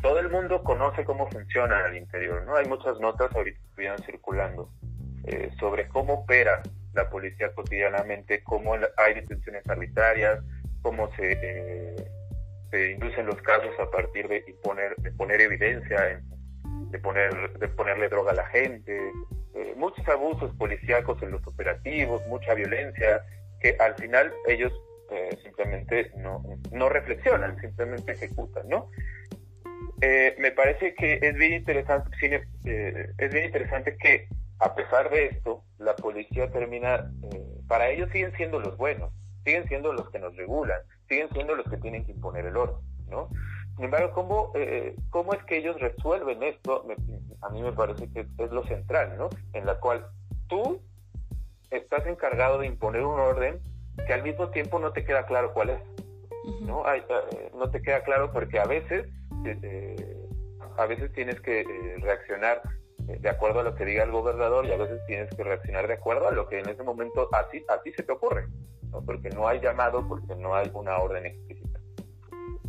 todo 0.02 0.20
el 0.20 0.30
mundo 0.30 0.64
conoce 0.64 1.06
cómo 1.06 1.30
funcionan 1.30 1.86
al 1.86 1.98
interior, 1.98 2.44
¿no? 2.46 2.56
Hay 2.56 2.66
muchas 2.66 3.00
notas 3.00 3.34
ahorita 3.34 3.58
que 3.58 3.66
estuvieron 3.68 4.00
circulando 4.04 4.70
eh, 5.26 5.52
sobre 5.60 5.88
cómo 5.88 6.14
opera 6.14 6.62
la 6.94 7.10
policía 7.10 7.54
cotidianamente, 7.54 8.44
cómo 8.44 8.74
hay 8.74 9.14
detenciones 9.16 9.68
arbitrarias, 9.68 10.40
cómo 10.82 11.10
se, 11.16 11.40
eh, 11.42 11.96
se 12.70 12.92
inducen 12.92 13.26
los 13.26 13.42
casos 13.42 13.72
a 13.80 13.90
partir 13.90 14.28
de 14.28 14.44
poner, 14.62 14.96
de 14.98 15.12
poner 15.12 15.42
evidencia, 15.42 16.22
de, 16.92 17.00
poner, 17.00 17.58
de 17.58 17.68
ponerle 17.70 18.10
droga 18.10 18.32
a 18.32 18.36
la 18.36 18.46
gente, 18.48 19.00
eh, 19.56 19.74
muchos 19.78 20.08
abusos 20.08 20.56
policíacos 20.56 21.22
en 21.22 21.32
los 21.32 21.46
operativos, 21.46 22.26
mucha 22.28 22.54
violencia, 22.54 23.24
que 23.60 23.76
al 23.80 23.96
final 23.96 24.34
ellos 24.48 24.74
eh, 25.12 25.38
simplemente 25.44 26.12
no, 26.18 26.44
no 26.72 26.90
reflexionan, 26.90 27.60
simplemente 27.60 28.14
ejecutan, 28.14 28.68
¿no? 28.68 28.90
Eh, 30.02 30.36
me 30.40 30.52
parece 30.52 30.96
que 30.96 31.20
es 31.22 31.36
bien 31.36 31.54
interesante, 31.54 32.10
es 33.18 33.34
bien 33.34 33.46
interesante 33.46 33.96
que 33.98 34.28
a 34.60 34.76
pesar 34.76 35.10
de 35.10 35.26
esto, 35.26 35.64
la 35.78 35.96
policía 35.96 36.50
termina, 36.52 37.12
para 37.68 37.90
ellos 37.90 38.10
siguen 38.12 38.34
siendo 38.36 38.60
los 38.60 38.76
buenos, 38.78 39.12
siguen 39.46 39.68
siendo 39.68 39.94
los 39.94 40.10
que 40.10 40.20
nos 40.20 40.36
regulan, 40.36 40.82
siguen 41.10 41.30
siendo 41.34 41.56
los 41.56 41.70
que 41.70 41.78
tienen 41.78 42.06
que 42.06 42.12
imponer 42.12 42.46
el 42.46 42.58
orden, 42.58 42.82
¿no? 43.14 43.30
Sin 43.76 43.86
embargo, 43.86 44.12
¿cómo, 44.14 44.52
eh, 44.56 44.96
¿cómo 45.10 45.34
es 45.34 45.44
que 45.46 45.58
ellos 45.58 45.80
resuelven 45.80 46.44
esto? 46.44 46.86
a 47.42 47.50
mí 47.50 47.62
me 47.62 47.72
parece 47.72 48.10
que 48.12 48.22
es 48.38 48.52
lo 48.52 48.64
central, 48.66 49.18
¿no? 49.18 49.30
En 49.54 49.66
la 49.66 49.80
cual 49.80 50.06
tú 50.48 50.82
estás 51.72 52.06
encargado 52.06 52.60
de 52.60 52.68
imponer 52.68 53.04
un 53.04 53.20
orden 53.20 53.60
que 54.06 54.14
al 54.14 54.24
mismo 54.24 54.50
tiempo 54.50 54.80
no 54.80 54.92
te 54.92 55.04
queda 55.04 55.26
claro 55.26 55.54
cuál 55.54 55.72
es, 55.72 55.82
¿no? 56.62 56.84
Eh, 56.94 57.04
no 57.56 57.70
te 57.70 57.82
queda 57.82 58.04
claro 58.04 58.32
porque 58.32 58.60
a 58.60 58.66
veces, 58.66 59.08
eh, 59.46 60.28
a 60.78 60.86
veces 60.86 61.12
tienes 61.14 61.40
que 61.42 61.66
reaccionar 62.00 62.62
de 63.08 63.30
acuerdo 63.30 63.60
a 63.60 63.64
lo 63.64 63.76
que 63.76 63.86
diga 63.86 64.04
el 64.04 64.12
gobernador 64.12 64.66
y 64.66 64.72
a 64.72 64.78
veces 64.78 65.02
tienes 65.08 65.30
que 65.36 65.44
reaccionar 65.44 65.88
de 65.88 65.96
acuerdo 65.96 66.28
a 66.28 66.32
lo 66.32 66.48
que 66.48 66.60
en 66.60 66.70
ese 66.70 66.84
momento 66.84 67.28
a 67.34 67.50
ti, 67.50 67.64
a 67.68 67.82
ti 67.82 67.92
se 67.94 68.04
te 68.04 68.12
ocurre, 68.12 68.48
¿no? 68.92 69.02
porque 69.04 69.30
no 69.30 69.48
hay 69.48 69.60
llamado, 69.60 70.08
porque 70.08 70.36
no 70.36 70.56
hay 70.56 70.72
una 70.74 70.98
orden 70.98 71.26
explícita. 71.26 71.73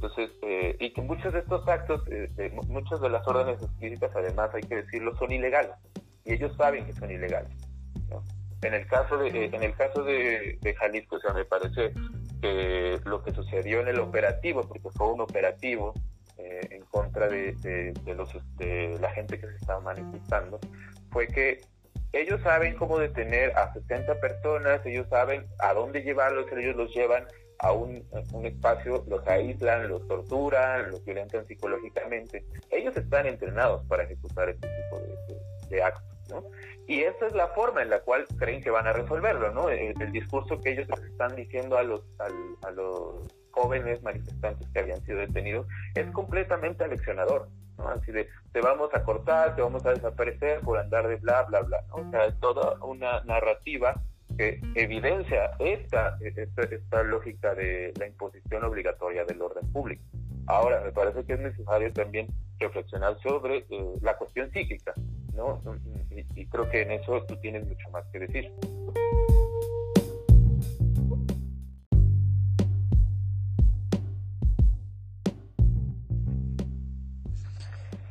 Entonces, 0.04 0.36
eh, 0.42 0.76
y 0.80 0.92
que 0.92 1.00
muchos 1.00 1.32
de 1.32 1.38
estos 1.38 1.66
actos, 1.66 2.02
eh, 2.10 2.28
muchas 2.66 3.00
de 3.00 3.08
las 3.08 3.26
órdenes 3.26 3.62
explícitas, 3.62 4.10
además 4.14 4.50
hay 4.52 4.60
que 4.60 4.76
decirlo, 4.76 5.16
son 5.16 5.32
ilegales, 5.32 5.72
y 6.26 6.34
ellos 6.34 6.54
saben 6.58 6.84
que 6.84 6.92
son 6.92 7.10
ilegales. 7.10 7.50
En 8.60 8.74
el 8.74 8.86
caso 8.86 9.16
de, 9.16 9.46
en 9.46 9.62
el 9.62 9.74
caso 9.74 10.04
de, 10.04 10.58
de 10.60 10.74
Jalisco, 10.74 11.16
o 11.16 11.20
sea, 11.20 11.32
me 11.32 11.46
parece 11.46 11.94
que 12.42 13.00
lo 13.06 13.22
que 13.22 13.32
sucedió 13.32 13.80
en 13.80 13.88
el 13.88 13.98
operativo, 13.98 14.60
porque 14.68 14.90
fue 14.90 15.10
un 15.10 15.22
operativo 15.22 15.94
eh, 16.36 16.68
en 16.70 16.84
contra 16.84 17.26
de, 17.28 17.94
los, 18.14 18.30
de 18.58 18.98
la 19.00 19.10
gente 19.12 19.40
que 19.40 19.46
se 19.46 19.56
estaba 19.56 19.80
manifestando, 19.80 20.60
fue 21.12 21.28
que 21.28 21.62
ellos 22.12 22.42
saben 22.42 22.76
cómo 22.76 22.98
detener 22.98 23.56
a 23.56 23.72
60 23.72 24.20
personas, 24.20 24.84
ellos 24.84 25.06
saben 25.08 25.46
a 25.60 25.72
dónde 25.72 26.02
llevarlos, 26.02 26.44
ellos 26.52 26.76
los 26.76 26.94
llevan 26.94 27.24
a 27.58 27.72
un, 27.72 28.04
un, 28.32 28.46
espacio, 28.46 29.04
los 29.08 29.26
aíslan, 29.26 29.88
los 29.88 30.06
torturan, 30.06 30.90
los 30.90 31.04
violentan 31.04 31.46
psicológicamente. 31.46 32.44
Ellos 32.70 32.96
están 32.96 33.26
entrenados 33.26 33.84
para 33.86 34.04
ejecutar 34.04 34.48
este 34.48 34.68
tipo 34.68 35.00
de, 35.68 35.82
actos, 35.82 36.30
¿no? 36.30 36.44
Y 36.86 37.02
esa 37.02 37.26
es 37.26 37.32
la 37.32 37.48
forma 37.48 37.82
en 37.82 37.90
la 37.90 38.00
cual 38.00 38.26
creen 38.38 38.62
que 38.62 38.70
van 38.70 38.86
a 38.86 38.92
resolverlo, 38.92 39.52
¿no? 39.52 39.70
El, 39.70 39.94
discurso 40.12 40.60
que 40.60 40.72
ellos 40.72 40.88
están 41.10 41.34
diciendo 41.34 41.78
a 41.78 41.82
los, 41.82 42.02
a 42.18 42.70
los 42.70 43.26
jóvenes 43.50 44.02
manifestantes 44.02 44.68
que 44.68 44.80
habían 44.80 45.02
sido 45.04 45.18
detenidos 45.18 45.66
es 45.94 46.10
completamente 46.10 46.84
aleccionador, 46.84 47.48
¿no? 47.78 47.88
Así 47.88 48.12
de, 48.12 48.28
te 48.52 48.60
vamos 48.60 48.90
a 48.94 49.02
cortar, 49.04 49.56
te 49.56 49.62
vamos 49.62 49.84
a 49.86 49.90
desaparecer 49.90 50.60
por 50.60 50.78
andar 50.78 51.08
de 51.08 51.16
bla, 51.16 51.42
bla, 51.44 51.60
bla, 51.60 51.82
¿no? 51.88 51.96
O 51.96 52.10
sea, 52.10 52.26
es 52.26 52.38
toda 52.40 52.84
una 52.84 53.22
narrativa 53.24 53.94
que 54.36 54.60
evidencia 54.74 55.50
esta, 55.58 56.18
esta, 56.20 57.02
lógica 57.02 57.54
de 57.54 57.92
la 57.98 58.06
imposición 58.06 58.64
obligatoria 58.64 59.24
del 59.24 59.40
orden 59.42 59.70
público. 59.72 60.02
Ahora, 60.46 60.80
me 60.82 60.92
parece 60.92 61.24
que 61.24 61.34
es 61.34 61.40
necesario 61.40 61.92
también 61.92 62.26
reflexionar 62.58 63.16
sobre 63.22 63.58
eh, 63.70 63.84
la 64.02 64.16
cuestión 64.16 64.50
psíquica, 64.52 64.92
¿no? 65.34 65.60
Y, 66.10 66.40
y 66.40 66.46
creo 66.46 66.68
que 66.70 66.82
en 66.82 66.92
eso 66.92 67.22
tú 67.26 67.36
tienes 67.36 67.66
mucho 67.66 67.88
más 67.90 68.04
que 68.12 68.20
decir. 68.20 68.52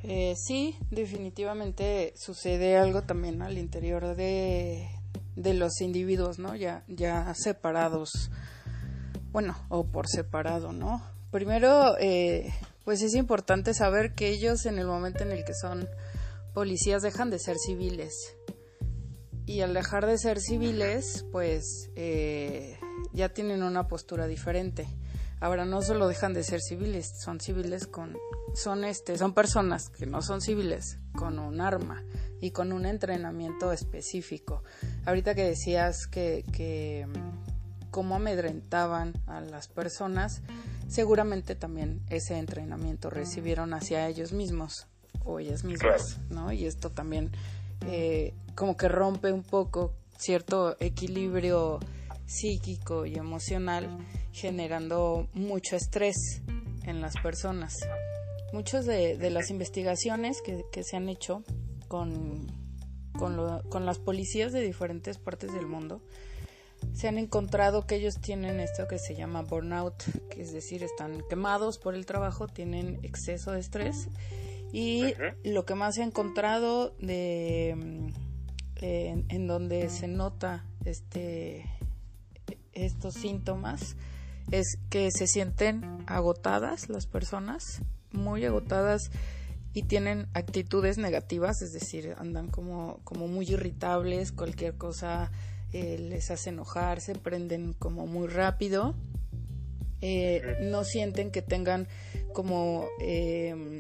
Eh, 0.06 0.36
sí, 0.36 0.77
definitivamente 0.92 2.13
sucede 2.15 2.77
algo 2.77 3.03
también 3.03 3.42
al 3.42 3.58
interior 3.58 4.15
de, 4.15 4.88
de 5.35 5.53
los 5.53 5.81
individuos, 5.81 6.39
¿no? 6.39 6.55
Ya, 6.55 6.83
ya 6.87 7.33
separados, 7.35 8.31
bueno, 9.31 9.55
o 9.69 9.85
por 9.85 10.07
separado, 10.07 10.73
¿no? 10.73 11.01
Primero, 11.31 11.97
eh, 11.99 12.53
pues 12.85 13.01
es 13.01 13.15
importante 13.15 13.73
saber 13.73 14.13
que 14.13 14.29
ellos 14.29 14.65
en 14.65 14.77
el 14.77 14.87
momento 14.87 15.23
en 15.23 15.31
el 15.31 15.43
que 15.43 15.53
son 15.53 15.87
policías 16.53 17.01
dejan 17.01 17.29
de 17.29 17.39
ser 17.39 17.57
civiles. 17.57 18.35
Y 19.45 19.61
al 19.61 19.73
dejar 19.73 20.05
de 20.05 20.17
ser 20.17 20.39
civiles, 20.39 21.25
pues 21.31 21.89
eh, 21.95 22.77
ya 23.11 23.29
tienen 23.29 23.63
una 23.63 23.87
postura 23.87 24.27
diferente. 24.27 24.87
Ahora 25.43 25.65
no 25.65 25.81
solo 25.81 26.07
dejan 26.07 26.33
de 26.33 26.41
ser 26.41 26.62
civiles, 26.62 27.15
son 27.21 27.41
civiles 27.41 27.85
con 27.85 28.15
son 28.55 28.85
este 28.85 29.17
son 29.17 29.33
personas 29.33 29.89
que 29.89 30.05
no 30.05 30.21
son 30.21 30.39
civiles 30.39 31.00
con 31.17 31.38
un 31.38 31.59
arma 31.59 32.01
y 32.39 32.51
con 32.51 32.71
un 32.71 32.85
entrenamiento 32.85 33.73
específico. 33.73 34.63
Ahorita 35.05 35.35
que 35.35 35.43
decías 35.43 36.07
que, 36.07 36.45
que 36.53 37.09
mm, 37.09 37.89
cómo 37.91 38.15
amedrentaban 38.15 39.15
a 39.27 39.41
las 39.41 39.67
personas, 39.67 40.41
seguramente 40.88 41.55
también 41.55 42.00
ese 42.09 42.38
entrenamiento 42.38 43.09
recibieron 43.09 43.73
hacia 43.73 44.07
ellos 44.07 44.31
mismos 44.31 44.88
o 45.25 45.39
ellas 45.39 45.65
mismas, 45.65 46.19
¿no? 46.29 46.53
Y 46.53 46.63
esto 46.63 46.89
también 46.89 47.31
eh, 47.87 48.33
como 48.55 48.77
que 48.77 48.87
rompe 48.87 49.33
un 49.33 49.44
poco 49.44 49.94
cierto 50.18 50.77
equilibrio 50.79 51.81
psíquico 52.25 53.05
y 53.05 53.15
emocional, 53.15 53.89
generando 54.33 55.29
mucho 55.33 55.75
estrés 55.75 56.41
en 56.85 57.00
las 57.01 57.15
personas. 57.17 57.77
Muchas 58.51 58.85
de, 58.85 59.17
las 59.29 59.50
investigaciones 59.50 60.41
que, 60.41 60.83
se 60.83 60.98
han 60.98 61.07
hecho 61.07 61.43
con, 61.87 62.48
con, 63.17 63.85
las 63.85 64.00
policías 64.00 64.51
de 64.51 64.61
diferentes 64.61 65.17
partes 65.17 65.53
del 65.53 65.65
mundo, 65.65 66.01
se 66.93 67.07
han 67.07 67.17
encontrado 67.17 67.87
que 67.87 67.96
ellos 67.96 68.15
tienen 68.22 68.59
esto 68.59 68.87
que 68.87 69.00
se 69.00 69.15
llama 69.15 69.41
burnout, 69.43 70.03
que 70.29 70.41
es 70.41 70.51
decir, 70.51 70.83
están 70.83 71.24
quemados 71.29 71.79
por 71.79 71.96
el 71.96 72.05
trabajo, 72.05 72.48
tienen 72.48 73.00
exceso 73.03 73.53
de 73.53 73.61
estrés 73.61 74.09
y 74.74 75.13
lo 75.43 75.65
que 75.65 75.75
más 75.75 75.96
se 75.96 76.01
ha 76.01 76.05
encontrado 76.05 76.96
de 77.00 77.75
mm, 77.77 78.07
en, 78.81 79.48
donde 79.48 79.89
se 79.89 80.07
nota 80.07 80.65
este 80.83 81.65
estos 82.74 83.13
síntomas 83.13 83.96
es 84.51 84.77
que 84.90 85.10
se 85.12 85.27
sienten 85.27 86.03
agotadas 86.08 86.90
las 86.90 87.08
personas 87.08 87.82
muy 88.12 88.46
agotadas 88.46 89.12
y 89.74 89.84
tienen 89.84 90.27
actitudes 90.34 90.98
negativas, 90.98 91.62
es 91.62 91.74
decir, 91.74 92.14
andan 92.18 92.48
como, 92.50 93.00
como 93.03 93.27
muy 93.27 93.46
irritables, 93.50 94.32
cualquier 94.32 94.75
cosa 94.75 95.32
eh, 95.72 95.98
les 95.98 96.29
hace 96.29 96.51
enojar, 96.51 97.01
se 97.01 97.16
prenden 97.16 97.74
como 97.74 98.06
muy 98.06 98.27
rápido, 98.27 98.94
eh, 100.01 100.58
no 100.62 100.84
sienten 100.84 101.32
que 101.32 101.42
tengan 101.42 101.88
como... 102.34 102.88
Em, 103.00 103.79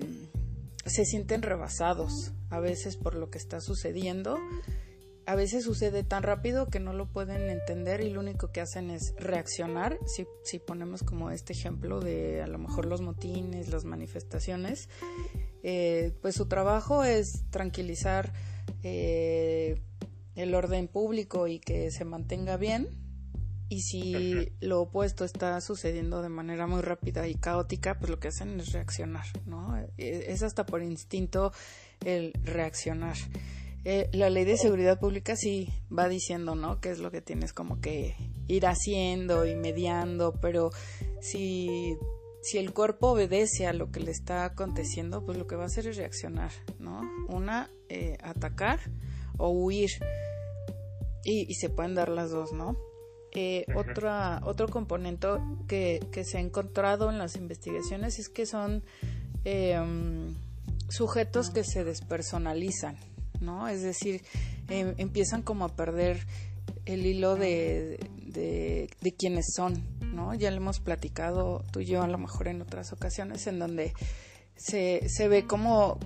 se 0.85 1.05
sienten 1.05 1.43
rebasados 1.43 2.33
a 2.49 2.59
veces 2.59 2.97
por 2.97 3.15
lo 3.15 3.29
que 3.29 3.37
está 3.37 3.61
sucediendo 3.61 4.37
a 5.25 5.35
veces 5.35 5.63
sucede 5.63 6.03
tan 6.03 6.23
rápido 6.23 6.67
que 6.67 6.79
no 6.79 6.93
lo 6.93 7.07
pueden 7.07 7.49
entender 7.49 8.01
y 8.01 8.09
lo 8.09 8.19
único 8.19 8.51
que 8.51 8.61
hacen 8.61 8.89
es 8.89 9.13
reaccionar. 9.17 9.97
Si, 10.05 10.27
si 10.43 10.59
ponemos 10.59 11.03
como 11.03 11.31
este 11.31 11.53
ejemplo 11.53 11.99
de 11.99 12.41
a 12.41 12.47
lo 12.47 12.57
mejor 12.57 12.85
los 12.85 13.01
motines, 13.01 13.69
las 13.69 13.85
manifestaciones, 13.85 14.89
eh, 15.63 16.13
pues 16.21 16.35
su 16.35 16.47
trabajo 16.47 17.03
es 17.03 17.43
tranquilizar 17.49 18.33
eh, 18.83 19.81
el 20.35 20.55
orden 20.55 20.87
público 20.87 21.47
y 21.47 21.59
que 21.59 21.89
se 21.91 22.05
mantenga 22.05 22.57
bien. 22.57 22.89
Y 23.69 23.81
si 23.81 24.51
lo 24.59 24.81
opuesto 24.81 25.25
está 25.25 25.59
sucediendo 25.61 26.21
de 26.21 26.29
manera 26.29 26.67
muy 26.67 26.81
rápida 26.81 27.27
y 27.27 27.35
caótica, 27.35 27.97
pues 27.97 28.11
lo 28.11 28.19
que 28.19 28.27
hacen 28.27 28.59
es 28.59 28.71
reaccionar, 28.71 29.25
¿no? 29.45 29.75
E, 29.97 30.31
es 30.31 30.43
hasta 30.43 30.65
por 30.65 30.83
instinto 30.83 31.53
el 32.05 32.33
reaccionar. 32.43 33.15
Eh, 33.85 34.09
la 34.13 34.29
ley 34.29 34.45
de 34.45 34.57
seguridad 34.57 34.99
pública 34.99 35.35
sí 35.35 35.69
va 35.91 36.07
diciendo, 36.07 36.55
¿no? 36.55 36.79
Qué 36.79 36.89
es 36.89 36.99
lo 36.99 37.11
que 37.11 37.21
tienes 37.21 37.51
como 37.51 37.81
que 37.81 38.15
ir 38.47 38.65
haciendo 38.65 39.45
y 39.45 39.55
mediando, 39.55 40.33
pero 40.41 40.71
si, 41.19 41.97
si 42.41 42.57
el 42.59 42.73
cuerpo 42.73 43.11
obedece 43.11 43.67
a 43.67 43.73
lo 43.73 43.91
que 43.91 43.99
le 43.99 44.11
está 44.11 44.45
aconteciendo, 44.45 45.25
pues 45.25 45.37
lo 45.37 45.47
que 45.47 45.55
va 45.55 45.63
a 45.63 45.67
hacer 45.67 45.87
es 45.87 45.97
reaccionar, 45.97 46.51
¿no? 46.79 47.01
Una, 47.27 47.69
eh, 47.89 48.17
atacar 48.23 48.79
o 49.37 49.49
huir. 49.49 49.89
Y, 51.25 51.53
se 51.53 51.69
pueden 51.69 51.95
dar 51.95 52.09
las 52.09 52.31
dos, 52.31 52.51
¿no? 52.51 52.77
Eh, 53.33 53.65
otra, 53.75 54.41
otro 54.43 54.67
componente 54.67 55.27
que, 55.67 55.99
que, 56.11 56.23
se 56.23 56.37
ha 56.37 56.41
encontrado 56.41 57.09
en 57.09 57.17
las 57.17 57.35
investigaciones 57.35 58.19
es 58.19 58.29
que 58.29 58.45
son 58.45 58.83
em, 59.43 60.35
sujetos 60.89 61.49
que 61.49 61.63
se 61.63 61.83
despersonalizan, 61.83 62.97
¿no? 63.43 63.67
Es 63.67 63.81
decir, 63.81 64.23
em, 64.69 64.93
empiezan 64.97 65.41
como 65.41 65.65
a 65.65 65.75
perder 65.75 66.25
el 66.85 67.05
hilo 67.05 67.35
de, 67.35 67.99
de, 68.25 69.15
quiénes 69.17 69.53
son, 69.55 69.83
¿no? 70.13 70.33
Ya 70.33 70.51
lo 70.51 70.57
hemos 70.57 70.79
platicado 70.79 71.63
tú 71.71 71.81
y 71.81 71.85
yo 71.85 72.01
a 72.01 72.07
lo 72.07 72.17
mejor 72.17 72.47
en 72.47 72.61
otras 72.61 72.91
ocasiones 72.91 73.47
en 73.47 73.59
donde 73.59 73.93
se, 74.55 75.07
se 75.07 75.27
ve 75.27 75.45
como 75.45 75.99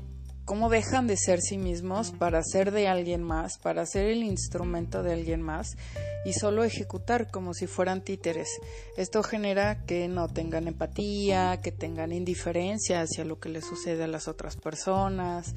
cómo 0.47 0.69
dejan 0.69 1.07
de 1.07 1.17
ser 1.17 1.41
sí 1.41 1.57
mismos 1.57 2.11
para 2.11 2.41
ser 2.41 2.71
de 2.71 2.87
alguien 2.87 3.21
más, 3.21 3.57
para 3.57 3.85
ser 3.85 4.05
el 4.05 4.23
instrumento 4.23 5.03
de 5.03 5.11
alguien 5.11 5.41
más 5.41 5.75
y 6.23 6.31
solo 6.31 6.63
ejecutar 6.63 7.29
como 7.29 7.53
si 7.53 7.67
fueran 7.67 8.01
títeres. 8.01 8.47
Esto 8.95 9.23
genera 9.23 9.83
que 9.83 10.07
no 10.07 10.29
tengan 10.29 10.69
empatía, 10.69 11.59
que 11.61 11.73
tengan 11.73 12.13
indiferencia 12.13 13.01
hacia 13.01 13.25
lo 13.25 13.41
que 13.41 13.49
le 13.49 13.61
sucede 13.61 14.05
a 14.05 14.07
las 14.07 14.29
otras 14.29 14.55
personas, 14.55 15.53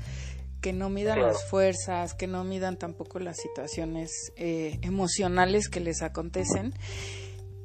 que 0.61 0.73
no 0.73 0.91
midan 0.91 1.23
las 1.23 1.45
fuerzas, 1.49 2.15
que 2.15 2.27
no 2.27 2.45
midan 2.45 2.77
tampoco 2.77 3.19
las 3.19 3.39
situaciones 3.39 4.33
eh, 4.37 4.79
emocionales 4.83 5.69
que 5.69 5.81
les 5.81 6.03
acontecen. 6.03 6.75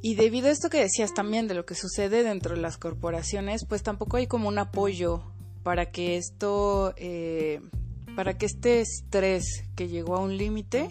Y 0.01 0.15
debido 0.15 0.47
a 0.47 0.51
esto 0.51 0.69
que 0.69 0.79
decías 0.79 1.13
también 1.13 1.47
de 1.47 1.55
lo 1.55 1.65
que 1.65 1.75
sucede 1.75 2.23
dentro 2.23 2.55
de 2.55 2.62
las 2.62 2.77
corporaciones, 2.77 3.65
pues 3.67 3.81
tampoco 3.84 4.17
hay 4.17 4.27
como 4.27 4.47
un 4.47 4.60
apoyo 4.60 5.23
para 5.63 5.91
que 5.91 6.15
esto, 6.17 6.93
eh, 6.97 7.60
para 8.15 8.38
que 8.38 8.45
este 8.45 8.81
estrés 8.81 9.63
que 9.75 9.88
llegó 9.88 10.15
a 10.15 10.19
un 10.19 10.38
límite 10.38 10.89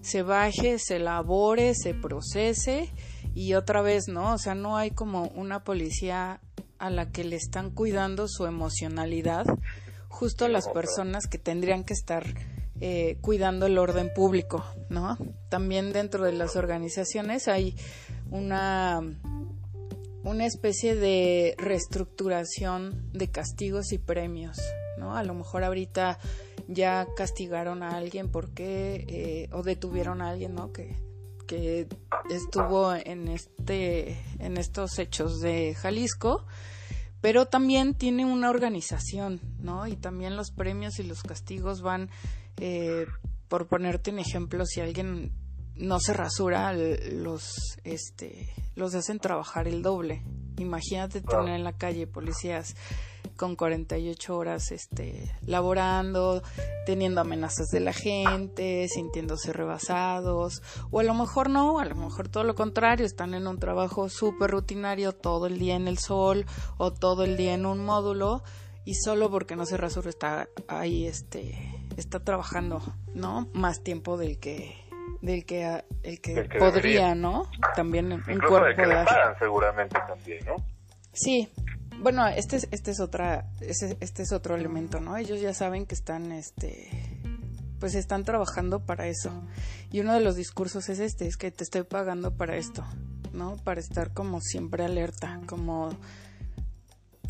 se 0.00 0.22
baje, 0.22 0.78
se 0.78 0.96
elabore, 0.96 1.74
se 1.74 1.92
procese 1.92 2.92
y 3.34 3.54
otra 3.54 3.82
vez, 3.82 4.04
¿no? 4.08 4.32
O 4.32 4.38
sea, 4.38 4.54
no 4.54 4.76
hay 4.76 4.90
como 4.90 5.24
una 5.34 5.64
policía 5.64 6.40
a 6.78 6.90
la 6.90 7.10
que 7.10 7.24
le 7.24 7.36
están 7.36 7.70
cuidando 7.70 8.28
su 8.28 8.46
emocionalidad, 8.46 9.44
justo 10.08 10.48
las 10.48 10.68
personas 10.68 11.26
que 11.26 11.38
tendrían 11.38 11.84
que 11.84 11.94
estar 11.94 12.24
eh, 12.80 13.16
cuidando 13.22 13.66
el 13.66 13.78
orden 13.78 14.12
público, 14.14 14.64
¿no? 14.90 15.16
También 15.48 15.92
dentro 15.92 16.24
de 16.24 16.32
las 16.32 16.56
organizaciones 16.56 17.48
hay 17.48 17.74
una 18.30 19.00
una 20.24 20.44
especie 20.44 20.96
de 20.96 21.54
reestructuración 21.56 23.10
de 23.12 23.30
castigos 23.30 23.92
y 23.92 23.98
premios, 23.98 24.58
¿no? 24.98 25.16
A 25.16 25.22
lo 25.22 25.34
mejor 25.34 25.62
ahorita 25.64 26.18
ya 26.66 27.06
castigaron 27.16 27.82
a 27.82 27.96
alguien 27.96 28.28
porque 28.28 29.04
eh, 29.08 29.48
o 29.52 29.62
detuvieron 29.62 30.20
a 30.20 30.30
alguien, 30.30 30.54
¿no? 30.54 30.72
Que 30.72 30.96
que 31.46 31.86
estuvo 32.28 32.92
en 32.92 33.28
este 33.28 34.18
en 34.38 34.58
estos 34.58 34.98
hechos 34.98 35.40
de 35.40 35.74
Jalisco 35.74 36.44
pero 37.20 37.46
también 37.46 37.94
tiene 37.94 38.24
una 38.24 38.50
organización 38.50 39.40
no 39.58 39.86
y 39.86 39.96
también 39.96 40.36
los 40.36 40.50
premios 40.50 40.98
y 40.98 41.02
los 41.02 41.22
castigos 41.22 41.82
van 41.82 42.10
eh, 42.58 43.06
por 43.48 43.66
ponerte 43.66 44.10
un 44.10 44.18
ejemplo 44.18 44.64
si 44.66 44.80
alguien 44.80 45.32
no 45.76 46.00
se 46.00 46.14
rasura 46.14 46.72
los 46.72 47.78
este 47.84 48.48
los 48.74 48.94
hacen 48.94 49.18
trabajar 49.18 49.68
el 49.68 49.82
doble. 49.82 50.22
Imagínate 50.58 51.20
tener 51.20 51.54
en 51.54 51.64
la 51.64 51.72
calle 51.72 52.06
policías 52.06 52.74
con 53.36 53.56
48 53.56 54.36
horas 54.36 54.72
este, 54.72 55.32
laborando, 55.46 56.42
teniendo 56.84 57.20
amenazas 57.20 57.68
de 57.68 57.80
la 57.80 57.92
gente, 57.92 58.88
sintiéndose 58.88 59.52
rebasados, 59.52 60.62
o 60.90 61.00
a 61.00 61.04
lo 61.04 61.14
mejor 61.14 61.50
no, 61.50 61.78
a 61.78 61.84
lo 61.84 61.94
mejor 61.94 62.28
todo 62.28 62.44
lo 62.44 62.54
contrario, 62.54 63.06
están 63.06 63.34
en 63.34 63.46
un 63.46 63.58
trabajo 63.58 64.08
súper 64.08 64.50
rutinario 64.50 65.12
todo 65.12 65.46
el 65.46 65.58
día 65.58 65.76
en 65.76 65.88
el 65.88 65.98
sol 65.98 66.46
o 66.78 66.92
todo 66.92 67.24
el 67.24 67.36
día 67.36 67.54
en 67.54 67.66
un 67.66 67.84
módulo 67.84 68.42
y 68.84 68.94
solo 68.94 69.30
porque 69.30 69.56
no 69.56 69.66
se 69.66 69.76
rasura 69.76 70.10
está 70.10 70.48
ahí, 70.68 71.06
este, 71.06 71.54
está 71.96 72.20
trabajando, 72.20 72.80
¿no? 73.14 73.48
Más 73.52 73.82
tiempo 73.82 74.16
del 74.16 74.38
que 74.38 74.76
del 75.20 75.44
que 75.44 75.84
el 76.02 76.20
que, 76.20 76.46
podría, 76.58 77.14
¿no? 77.14 77.50
También 77.74 78.12
un 78.12 78.22
cuerpo 78.22 78.64
de 78.64 79.04
seguramente 79.38 79.98
también, 80.06 80.44
¿no? 80.46 80.56
Sí, 81.12 81.48
bueno, 82.00 82.26
este 82.28 82.56
es, 82.56 82.68
este 82.70 82.90
es 82.90 83.00
otra, 83.00 83.50
este, 83.60 83.96
este 84.00 84.22
es 84.22 84.32
otro 84.32 84.56
elemento, 84.56 85.00
¿no? 85.00 85.16
Ellos 85.16 85.40
ya 85.40 85.54
saben 85.54 85.86
que 85.86 85.94
están, 85.94 86.32
este, 86.32 86.90
pues 87.78 87.94
están 87.94 88.24
trabajando 88.24 88.84
para 88.84 89.06
eso. 89.06 89.30
Y 89.90 90.00
uno 90.00 90.14
de 90.14 90.20
los 90.20 90.36
discursos 90.36 90.88
es 90.88 90.98
este, 90.98 91.26
es 91.26 91.36
que 91.36 91.50
te 91.50 91.64
estoy 91.64 91.84
pagando 91.84 92.36
para 92.36 92.56
esto, 92.56 92.84
¿no? 93.32 93.56
Para 93.56 93.80
estar 93.80 94.12
como 94.12 94.40
siempre 94.40 94.84
alerta, 94.84 95.40
como, 95.46 95.90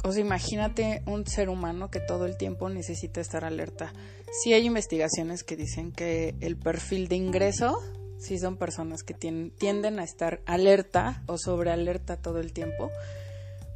o 0.05 0.13
sea, 0.13 0.21
imagínate 0.21 1.03
un 1.07 1.27
ser 1.27 1.49
humano 1.49 1.91
que 1.91 2.01
todo 2.01 2.27
el 2.27 2.37
tiempo 2.37 2.69
necesita 2.69 3.21
estar 3.21 3.45
alerta. 3.45 3.93
Sí 4.43 4.53
hay 4.53 4.67
investigaciones 4.67 5.43
que 5.43 5.57
dicen 5.57 5.93
que 5.93 6.35
el 6.41 6.57
perfil 6.57 7.09
de 7.09 7.17
ingreso 7.17 7.81
sí 8.19 8.39
son 8.39 8.57
personas 8.57 9.03
que 9.03 9.15
tienden 9.15 9.99
a 9.99 10.05
estar 10.05 10.41
alerta 10.47 11.23
o 11.27 11.39
sobre 11.39 11.71
alerta 11.71 12.17
todo 12.17 12.41
el 12.41 12.53
tiempo, 12.53 12.91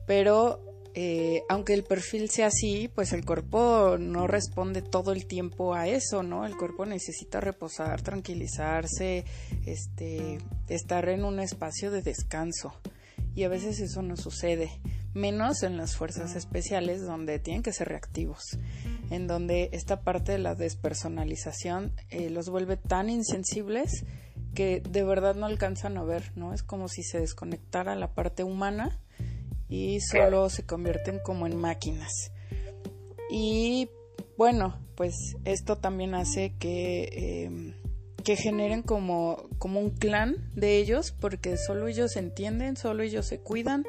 pero 0.07 0.69
eh, 0.94 1.42
aunque 1.48 1.74
el 1.74 1.85
perfil 1.85 2.31
sea 2.31 2.48
así, 2.48 2.90
pues 2.92 3.12
el 3.12 3.24
cuerpo 3.24 3.96
no 3.98 4.26
responde 4.26 4.83
todo 4.83 5.12
el 5.12 5.26
tiempo 5.26 5.74
a 5.74 5.87
eso, 5.87 6.22
¿no? 6.22 6.46
El 6.46 6.57
cuerpo 6.57 6.85
necesita 6.85 7.40
reposar, 7.40 8.03
tranquilizarse, 8.03 9.24
este, 9.66 10.38
estar 10.68 11.09
en 11.09 11.24
un 11.24 11.38
espacio 11.38 11.90
de 11.90 12.03
descanso. 12.03 12.72
Y 13.35 13.44
a 13.44 13.48
veces 13.48 13.79
eso 13.79 14.03
no 14.03 14.16
sucede, 14.16 14.70
menos 15.14 15.62
en 15.62 15.76
las 15.76 15.94
fuerzas 15.94 16.35
especiales 16.35 17.03
donde 17.03 17.38
tienen 17.38 17.62
que 17.62 17.72
ser 17.72 17.88
reactivos, 17.88 18.59
en 19.11 19.29
donde 19.29 19.70
esta 19.72 20.03
parte 20.03 20.33
de 20.33 20.38
la 20.38 20.57
despersonalización 20.57 21.92
eh, 22.09 22.31
los 22.31 22.48
vuelve 22.48 22.76
tan 22.76 23.09
insensibles 23.09 24.05
que 24.55 24.81
de 24.81 25.05
verdad 25.05 25.37
no 25.37 25.46
alcanzan 25.46 25.96
a 25.96 26.03
ver, 26.03 26.33
¿no? 26.35 26.53
Es 26.53 26.64
como 26.64 26.88
si 26.88 27.05
se 27.05 27.20
desconectara 27.20 27.94
la 27.94 28.14
parte 28.14 28.42
humana 28.42 28.98
y 29.70 30.00
solo 30.00 30.50
se 30.50 30.64
convierten 30.64 31.20
como 31.20 31.46
en 31.46 31.56
máquinas. 31.56 32.33
Y 33.30 33.88
bueno, 34.37 34.76
pues 34.96 35.14
esto 35.44 35.78
también 35.78 36.14
hace 36.14 36.54
que, 36.59 37.44
em, 37.44 37.74
que 38.24 38.37
generen 38.37 38.83
como, 38.83 39.48
como 39.59 39.80
un 39.80 39.90
clan 39.90 40.50
de 40.54 40.76
ellos, 40.76 41.12
porque 41.12 41.56
solo 41.56 41.87
ellos 41.87 42.16
entienden, 42.16 42.76
solo 42.76 43.04
ellos 43.04 43.26
se 43.26 43.38
cuidan, 43.38 43.85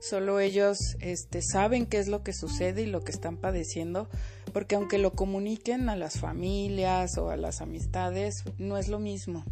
solo 0.00 0.38
ellos 0.38 0.78
este, 1.00 1.40
saben 1.42 1.86
qué 1.86 1.98
es 1.98 2.08
lo 2.08 2.22
que 2.22 2.34
sucede 2.34 2.82
y 2.82 2.86
lo 2.86 3.00
que 3.00 3.12
están 3.12 3.38
padeciendo, 3.38 4.08
porque 4.52 4.76
aunque 4.76 4.98
lo 4.98 5.12
comuniquen 5.12 5.88
a 5.88 5.96
las 5.96 6.20
familias 6.20 7.16
o 7.16 7.30
a 7.30 7.36
las 7.36 7.62
amistades, 7.62 8.44
no 8.58 8.76
es 8.76 8.88
lo 8.88 8.98
mismo 8.98 9.44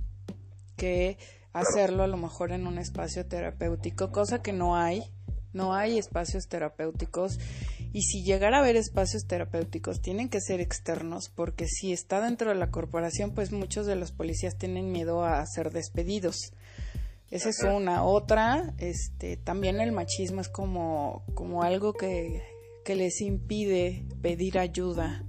que 0.76 1.16
hacerlo 1.52 2.02
a 2.02 2.06
lo 2.06 2.16
mejor 2.16 2.52
en 2.52 2.66
un 2.66 2.78
espacio 2.78 3.26
terapéutico, 3.26 4.12
cosa 4.12 4.42
que 4.42 4.52
no 4.52 4.76
hay 4.76 5.02
no 5.52 5.74
hay 5.74 5.98
espacios 5.98 6.48
terapéuticos 6.48 7.38
y 7.92 8.02
si 8.02 8.22
llegara 8.22 8.58
a 8.58 8.60
haber 8.60 8.76
espacios 8.76 9.26
terapéuticos 9.26 10.00
tienen 10.00 10.28
que 10.28 10.40
ser 10.40 10.60
externos 10.60 11.30
porque 11.34 11.66
si 11.66 11.92
está 11.92 12.20
dentro 12.20 12.50
de 12.50 12.56
la 12.56 12.70
corporación 12.70 13.32
pues 13.32 13.52
muchos 13.52 13.86
de 13.86 13.96
los 13.96 14.12
policías 14.12 14.56
tienen 14.56 14.92
miedo 14.92 15.24
a 15.24 15.44
ser 15.46 15.72
despedidos. 15.72 16.52
Esa 17.30 17.50
es 17.50 17.62
una. 17.62 18.02
Otra, 18.02 18.74
este, 18.78 19.36
también 19.36 19.80
el 19.80 19.92
machismo 19.92 20.40
es 20.40 20.48
como, 20.48 21.24
como 21.34 21.62
algo 21.62 21.92
que, 21.92 22.42
que 22.84 22.96
les 22.96 23.20
impide 23.20 24.04
pedir 24.20 24.58
ayuda, 24.58 25.24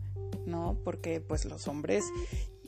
¿no? 0.48 0.80
Porque 0.84 1.22
pues 1.22 1.46
los 1.46 1.68
hombres 1.68 2.04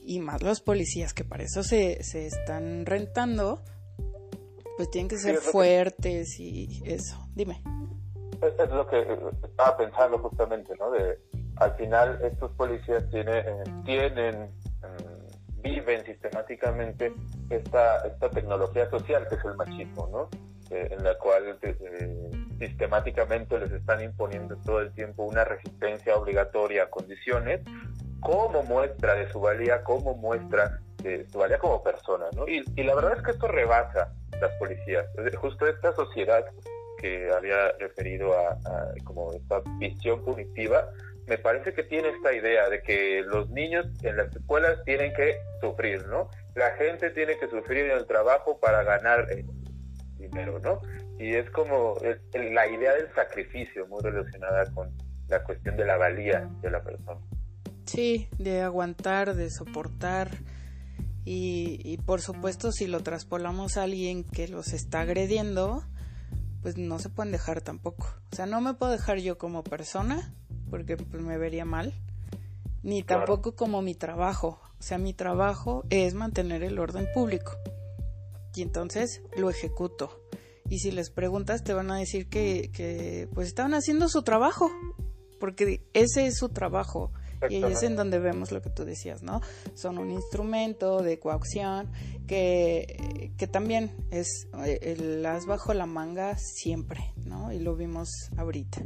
y 0.04 0.20
más 0.20 0.42
los 0.42 0.60
policías 0.60 1.14
que 1.14 1.24
para 1.24 1.42
eso 1.42 1.64
se, 1.64 2.02
se 2.04 2.26
están 2.26 2.86
rentando, 2.86 3.64
pues 4.76 4.90
tienen 4.90 5.08
que 5.08 5.16
ser 5.16 5.36
fuertes 5.36 6.38
y 6.40 6.82
eso. 6.84 7.16
Dime. 7.34 7.62
Es, 8.42 8.70
lo 8.70 8.86
que 8.86 9.00
estaba 9.42 9.76
pensando 9.76 10.18
justamente, 10.18 10.74
¿no? 10.78 10.90
De, 10.90 11.18
al 11.56 11.74
final 11.76 12.18
estos 12.22 12.50
policías 12.52 13.08
tienen, 13.10 13.46
eh, 13.46 13.64
tienen 13.84 14.50
mm, 14.82 15.62
viven 15.62 16.04
sistemáticamente 16.04 17.14
esta, 17.48 18.06
esta 18.06 18.30
tecnología 18.30 18.90
social 18.90 19.26
que 19.28 19.36
es 19.36 19.44
el 19.44 19.56
machismo, 19.56 20.08
¿no? 20.08 20.28
Eh, 20.70 20.88
en 20.90 21.04
la 21.04 21.16
cual 21.18 21.58
eh, 21.62 22.30
sistemáticamente 22.58 23.58
les 23.58 23.70
están 23.70 24.02
imponiendo 24.02 24.56
todo 24.56 24.80
el 24.80 24.92
tiempo 24.92 25.24
una 25.24 25.44
resistencia 25.44 26.16
obligatoria 26.16 26.84
a 26.84 26.90
condiciones 26.90 27.60
como 28.24 28.62
muestra 28.64 29.14
de 29.14 29.30
su 29.30 29.40
valía, 29.40 29.84
como 29.84 30.14
muestra 30.16 30.80
de 31.02 31.26
su 31.28 31.38
valía 31.38 31.58
como 31.58 31.82
persona, 31.82 32.24
¿no? 32.34 32.48
Y, 32.48 32.64
y 32.74 32.82
la 32.82 32.94
verdad 32.94 33.18
es 33.18 33.22
que 33.22 33.30
esto 33.32 33.46
rebasa 33.46 34.12
las 34.40 34.50
policías. 34.58 35.06
Justo 35.36 35.66
esta 35.66 35.92
sociedad 35.92 36.44
que 36.98 37.30
había 37.30 37.72
referido 37.78 38.32
a, 38.32 38.58
como 39.04 39.32
esta 39.32 39.60
visión 39.78 40.24
punitiva, 40.24 40.88
me 41.26 41.38
parece 41.38 41.74
que 41.74 41.82
tiene 41.82 42.08
esta 42.08 42.32
idea 42.32 42.68
de 42.70 42.82
que 42.82 43.22
los 43.26 43.50
niños 43.50 43.86
en 44.02 44.16
las 44.16 44.34
escuelas 44.34 44.82
tienen 44.84 45.12
que 45.14 45.38
sufrir, 45.60 46.06
¿no? 46.06 46.30
La 46.54 46.70
gente 46.72 47.10
tiene 47.10 47.36
que 47.38 47.48
sufrir 47.48 47.90
en 47.90 47.98
el 47.98 48.06
trabajo 48.06 48.58
para 48.58 48.82
ganar 48.84 49.26
dinero, 50.16 50.58
¿no? 50.60 50.80
Y 51.18 51.34
es 51.34 51.48
como 51.50 51.96
la 52.32 52.66
idea 52.66 52.94
del 52.94 53.12
sacrificio 53.14 53.86
muy 53.86 54.02
relacionada 54.02 54.64
con 54.72 54.90
la 55.28 55.42
cuestión 55.44 55.76
de 55.76 55.84
la 55.84 55.96
valía 55.96 56.48
de 56.60 56.70
la 56.70 56.82
persona. 56.82 57.20
Sí, 57.86 58.28
de 58.38 58.62
aguantar, 58.62 59.34
de 59.34 59.50
soportar, 59.50 60.30
y, 61.26 61.98
por 62.04 62.20
supuesto, 62.20 62.70
si 62.70 62.86
lo 62.86 63.00
traspolamos 63.00 63.76
a 63.76 63.84
alguien 63.84 64.24
que 64.24 64.46
los 64.46 64.74
está 64.74 65.00
agrediendo, 65.00 65.82
pues 66.60 66.76
no 66.76 66.98
se 66.98 67.08
pueden 67.08 67.32
dejar 67.32 67.62
tampoco. 67.62 68.14
O 68.30 68.36
sea, 68.36 68.44
no 68.44 68.60
me 68.60 68.74
puedo 68.74 68.92
dejar 68.92 69.18
yo 69.18 69.38
como 69.38 69.64
persona, 69.64 70.34
porque 70.68 70.98
pues, 70.98 71.22
me 71.22 71.38
vería 71.38 71.64
mal, 71.64 71.94
ni 72.82 73.02
tampoco 73.02 73.56
como 73.56 73.80
mi 73.80 73.94
trabajo. 73.94 74.60
O 74.78 74.82
sea, 74.82 74.98
mi 74.98 75.14
trabajo 75.14 75.84
es 75.88 76.12
mantener 76.12 76.62
el 76.62 76.78
orden 76.78 77.08
público. 77.14 77.52
Y 78.54 78.60
entonces 78.60 79.22
lo 79.34 79.48
ejecuto. 79.48 80.20
Y 80.68 80.80
si 80.80 80.90
les 80.90 81.10
preguntas, 81.10 81.64
te 81.64 81.72
van 81.72 81.90
a 81.90 81.96
decir 81.96 82.28
que, 82.28 82.70
que 82.70 83.28
pues 83.32 83.48
estaban 83.48 83.72
haciendo 83.72 84.08
su 84.08 84.22
trabajo, 84.22 84.70
porque 85.40 85.86
ese 85.94 86.26
es 86.26 86.36
su 86.36 86.50
trabajo. 86.50 87.12
Y 87.48 87.62
ahí 87.62 87.72
es 87.72 87.82
en 87.82 87.96
donde 87.96 88.18
vemos 88.18 88.52
lo 88.52 88.62
que 88.62 88.70
tú 88.70 88.84
decías, 88.84 89.22
¿no? 89.22 89.40
Son 89.74 89.98
un 89.98 90.10
instrumento 90.10 91.02
de 91.02 91.18
coacción 91.18 91.90
que, 92.26 93.32
que 93.36 93.46
también 93.46 93.90
es 94.10 94.48
el 94.80 95.24
as 95.26 95.46
bajo 95.46 95.74
la 95.74 95.86
manga 95.86 96.36
siempre, 96.38 97.12
¿no? 97.24 97.52
Y 97.52 97.58
lo 97.58 97.76
vimos 97.76 98.08
ahorita. 98.36 98.82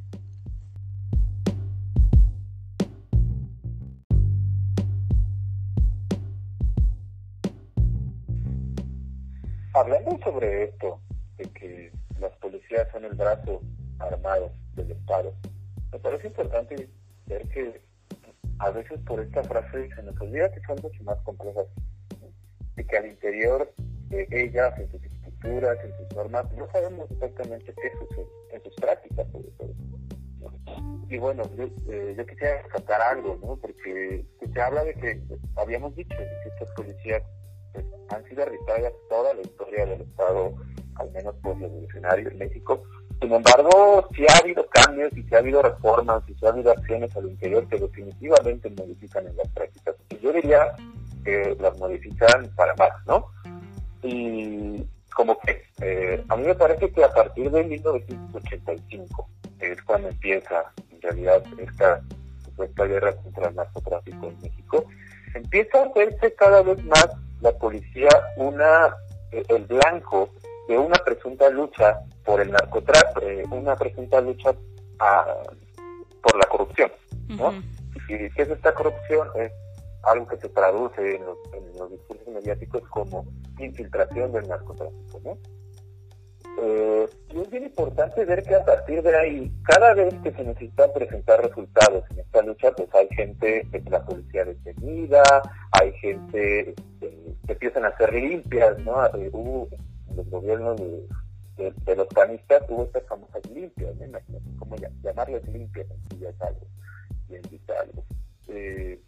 Hablando 9.75 10.19
sobre 10.25 10.65
esto, 10.65 11.01
de 11.37 11.45
que 11.51 11.93
las 12.19 12.33
policías 12.39 12.91
son 12.91 13.05
el 13.05 13.15
brazo 13.15 13.61
armado 14.01 14.51
del 14.75 14.91
Estado, 14.91 15.33
me 15.93 15.99
parece 16.01 16.27
importante 16.27 16.89
ver 17.27 17.49
que 17.49 17.81
a 18.59 18.71
veces 18.71 19.01
por 19.07 19.21
esta 19.21 19.43
frase 19.45 19.89
se 19.95 20.03
nos 20.03 20.21
olvida 20.21 20.51
que 20.51 20.61
son 20.67 20.79
mucho 20.83 21.03
más 21.05 21.19
complejas 21.23 21.67
y 22.77 22.85
que 22.85 22.97
al 22.97 23.07
interior 23.07 23.73
de 24.09 24.27
ellas, 24.31 24.79
en 24.79 24.91
sus 24.91 25.03
estructuras, 25.03 25.77
en 25.85 25.97
sus 25.97 26.17
normas, 26.17 26.51
no 26.53 26.71
sabemos 26.73 27.11
exactamente 27.11 27.75
qué 27.75 27.93
sucede 27.99 28.27
en 28.53 28.63
sus 28.63 28.75
prácticas 28.77 29.27
sobre 29.31 29.49
todo. 29.59 29.75
Y 31.11 31.19
bueno, 31.19 31.43
yo, 31.57 31.65
eh, 31.91 32.27
quisiera 32.29 32.63
rescatar 32.63 33.01
algo, 33.01 33.39
¿no? 33.43 33.57
Porque 33.57 34.27
se 34.53 34.61
habla 34.61 34.85
de 34.85 34.95
que, 34.95 35.23
habíamos 35.57 35.95
dicho, 35.97 36.17
que 36.17 36.49
estas 36.49 36.71
policías 36.75 37.23
pues, 37.73 37.87
han 38.11 38.25
sido 38.25 38.43
arbitrarias 38.43 38.93
toda 39.09 39.33
la 39.35 39.41
historia 39.41 39.87
del 39.87 40.03
Estado, 40.03 40.55
al 40.97 41.11
menos 41.13 41.35
por 41.37 41.59
revolucionario 41.59 42.31
en 42.31 42.39
México. 42.39 42.83
Sin 43.21 43.33
embargo, 43.33 44.09
sí 44.15 44.25
ha 44.29 44.39
habido 44.39 44.67
cambios 44.69 45.13
y 45.17 45.23
sí 45.23 45.35
ha 45.35 45.39
habido 45.39 45.61
reformas 45.61 46.23
y 46.29 46.35
sí 46.35 46.47
ha 46.47 46.51
habido 46.51 46.71
acciones 46.71 47.15
al 47.17 47.27
interior 47.27 47.67
que 47.69 47.79
definitivamente 47.79 48.71
modifican 48.71 49.27
en 49.27 49.37
las 49.37 49.49
prácticas. 49.49 49.97
Yo 50.23 50.33
diría 50.33 50.75
que 51.25 51.57
las 51.61 51.77
modifican 51.79 52.49
para 52.55 52.75
más, 52.77 52.91
¿no? 53.07 53.27
Y 54.03 54.85
como 55.15 55.37
que 55.41 55.65
eh, 55.81 56.25
a 56.29 56.37
mí 56.37 56.45
me 56.45 56.55
parece 56.55 56.91
que 56.93 57.03
a 57.03 57.13
partir 57.13 57.51
de 57.51 57.65
1985 57.65 59.29
es 59.59 59.83
cuando 59.83 60.09
empieza 60.09 60.73
en 60.93 61.03
realidad 61.03 61.43
esta 61.59 62.01
supuesta 62.45 62.85
guerra 62.85 63.17
contra 63.17 63.49
el 63.49 63.57
narcotráfico 63.57 64.27
en 64.29 64.41
México, 64.41 64.85
empieza 65.35 65.83
a 65.83 65.87
hacerse 65.87 66.35
cada 66.35 66.63
vez 66.63 66.85
más 66.85 67.09
la 67.41 67.51
policía 67.53 68.09
una 68.37 68.95
eh, 69.33 69.43
el 69.49 69.65
blanco 69.65 70.31
de 70.69 70.79
una 70.79 70.97
presunta 70.99 71.49
lucha 71.49 72.01
por 72.25 72.41
el 72.41 72.51
narcotráfico, 72.53 73.23
eh, 73.23 73.45
una 73.51 73.75
presunta 73.75 74.21
lucha 74.21 74.55
a, 75.01 75.25
por 76.23 76.37
la 76.37 76.47
corrupción, 76.47 76.93
¿no? 77.29 77.53
¿Y 78.09 78.31
qué 78.31 78.43
es 78.43 78.51
esta 78.51 78.75
corrupción? 78.75 79.29
Es 79.37 79.51
algo 80.05 80.27
que 80.29 80.37
se 80.37 80.49
traduce 80.51 81.17
en 81.17 81.25
los, 81.25 81.39
en 81.55 81.79
los 81.79 81.91
discursos 81.91 82.29
mediáticos 82.29 82.83
como 82.91 83.25
infiltración 83.59 84.31
del 84.33 84.47
narcotráfico, 84.47 85.21
¿no? 85.25 85.39
Eh, 86.61 87.07
y 87.33 87.41
es 87.41 87.51
bien 87.51 87.65
importante 87.65 88.25
ver 88.25 88.43
que 88.43 88.55
a 88.55 88.65
partir 88.65 89.03
de 89.03 89.17
ahí, 89.17 89.53
cada 89.63 89.95
vez 89.95 90.13
que 90.23 90.33
se 90.33 90.43
necesitan 90.43 90.91
presentar 90.93 91.41
resultados 91.41 92.05
en 92.11 92.19
esta 92.19 92.43
lucha, 92.43 92.73
pues 92.73 92.93
hay 92.95 93.09
gente 93.15 93.65
de 93.71 93.91
la 93.91 94.05
policía 94.05 94.45
detenida, 94.45 95.23
hay 95.71 95.93
gente 95.95 96.71
este, 96.71 97.37
que 97.47 97.53
empiezan 97.53 97.85
a 97.85 97.97
ser 97.97 98.13
limpias, 98.13 98.77
¿no? 98.81 99.07
Eh, 99.07 99.31
hubo 99.33 99.69
en 99.71 99.88
los 100.19 100.29
gobiernos 100.31 100.77
de, 101.57 101.97
los 101.97 102.07
panistas 102.09 102.63
hubo 102.69 102.85
estas 102.85 103.05
famosas 103.05 103.43
limpias, 103.51 103.97
¿no? 103.97 104.05
Imagínate 104.05 104.45
cómo 104.59 104.77
llamarles 105.03 105.47
limpias 105.49 105.87
en 105.91 106.27
es 106.27 106.41
algo 106.41 106.67
bien 107.29 107.43
vital. 107.51 107.91
Eh, 108.49 109.01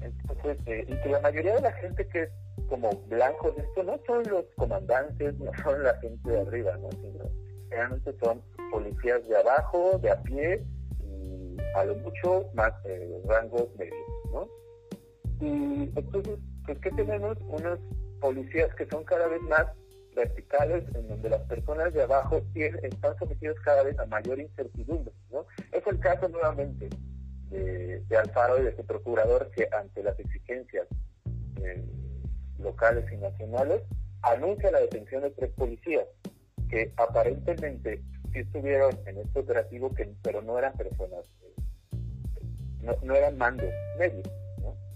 entonces, 0.00 0.58
eh, 0.66 0.84
y 0.88 0.94
que 1.02 1.08
la 1.08 1.20
mayoría 1.20 1.54
de 1.56 1.60
la 1.60 1.72
gente 1.72 2.06
que 2.08 2.22
es 2.22 2.30
como 2.68 2.90
blanco 3.08 3.52
de 3.52 3.62
esto 3.62 3.82
no 3.82 3.98
son 4.06 4.22
los 4.28 4.44
comandantes, 4.56 5.38
no 5.38 5.50
son 5.62 5.82
la 5.82 5.94
gente 6.00 6.30
de 6.30 6.40
arriba, 6.40 6.76
¿no? 6.78 6.90
Sino 6.92 7.24
realmente 7.70 8.14
son 8.22 8.42
policías 8.70 9.26
de 9.28 9.36
abajo, 9.36 9.98
de 10.02 10.10
a 10.10 10.22
pie, 10.22 10.64
y 11.00 11.56
a 11.74 11.84
lo 11.84 11.94
mucho 11.96 12.46
más 12.54 12.72
eh, 12.84 13.20
rangos 13.26 13.68
medios, 13.78 14.06
¿no? 14.32 14.48
Y 15.40 15.90
entonces, 15.94 16.38
pues, 16.64 16.78
¿qué 16.78 16.90
tenemos? 16.90 17.36
Unos 17.48 17.78
policías 18.20 18.74
que 18.76 18.86
son 18.86 19.04
cada 19.04 19.26
vez 19.26 19.40
más 19.42 19.66
verticales, 20.14 20.84
en 20.94 21.08
donde 21.08 21.30
las 21.30 21.42
personas 21.42 21.92
de 21.92 22.02
abajo 22.02 22.42
están 22.54 23.18
sometidos 23.18 23.58
cada 23.60 23.82
vez 23.82 23.98
a 23.98 24.06
mayor 24.06 24.38
incertidumbre, 24.38 25.12
¿no? 25.30 25.46
Es 25.72 25.86
el 25.86 25.98
caso 25.98 26.28
nuevamente 26.28 26.88
de, 27.50 28.16
Alfaro 28.16 28.58
y 28.58 28.64
de 28.64 28.76
su 28.76 28.84
procurador 28.84 29.50
que 29.50 29.68
ante 29.72 30.02
las 30.02 30.18
exigencias 30.18 30.86
eh, 31.62 31.84
locales 32.58 33.10
y 33.12 33.16
nacionales 33.16 33.82
anuncia 34.22 34.70
la 34.70 34.80
detención 34.80 35.22
de 35.22 35.30
tres 35.30 35.50
policías 35.52 36.06
que 36.70 36.92
aparentemente 36.96 38.02
sí 38.32 38.38
estuvieron 38.38 38.98
en 39.06 39.18
este 39.18 39.40
operativo 39.40 39.94
que 39.94 40.10
pero 40.22 40.40
no 40.42 40.58
eran 40.58 40.72
personas 40.74 41.26
eh, 41.42 42.96
no, 43.02 43.14
eran 43.14 43.36
mandos 43.36 43.70
medios 43.98 44.26
¿no? 44.26 44.41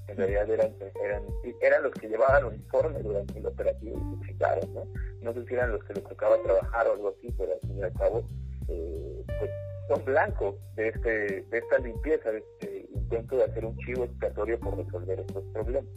En 0.08 0.16
realidad 0.16 0.50
eran, 0.50 0.74
eran 1.02 1.22
eran 1.60 1.82
los 1.82 1.92
que 1.94 2.08
llevaban 2.08 2.44
uniforme 2.44 3.00
durante 3.00 3.38
el 3.38 3.46
operativo 3.46 3.98
y 3.98 4.26
se 4.26 4.32
chicaron, 4.32 4.74
¿no? 4.74 4.84
no 5.20 5.34
sé 5.34 5.44
si 5.46 5.54
eran 5.54 5.72
los 5.72 5.82
que 5.84 5.94
les 5.94 6.04
tocaba 6.04 6.40
trabajar 6.42 6.86
o 6.88 6.92
algo 6.92 7.08
así 7.08 7.32
pero 7.36 7.52
al 7.52 7.60
fin 7.60 7.78
y 7.78 7.82
al 7.82 7.92
cabo 7.94 8.28
eh, 8.68 9.24
pues 9.38 9.50
son 9.88 10.04
blancos 10.04 10.54
de, 10.74 10.88
este, 10.88 11.42
de 11.42 11.58
esta 11.58 11.78
limpieza, 11.78 12.30
de 12.30 12.38
este 12.38 12.88
intento 12.92 13.36
de 13.36 13.44
hacer 13.44 13.64
un 13.64 13.76
chivo 13.78 14.04
expiatorio 14.04 14.58
por 14.58 14.76
resolver 14.76 15.20
estos 15.20 15.44
problemas. 15.52 15.90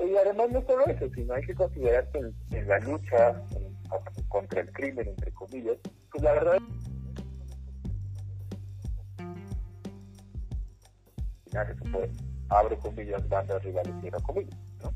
Y 0.00 0.16
además 0.16 0.50
no 0.50 0.62
solo 0.66 0.84
eso, 0.86 1.08
sino 1.14 1.34
hay 1.34 1.42
que 1.44 1.54
considerar 1.54 2.10
que 2.10 2.18
en, 2.18 2.68
la 2.68 2.80
lucha 2.80 3.40
contra 4.28 4.62
el 4.62 4.72
crimen, 4.72 5.08
entre 5.08 5.30
comillas, 5.32 5.76
pues 6.10 6.24
la 6.24 6.32
verdad 6.32 6.58
se 11.52 11.90
puede, 11.90 12.10
abre 12.58 12.76
comillas, 12.78 13.28
bandas 13.28 13.62
rivales, 13.62 13.94
cierra 14.00 14.18
comillas. 14.20 14.58
¿no? 14.82 14.94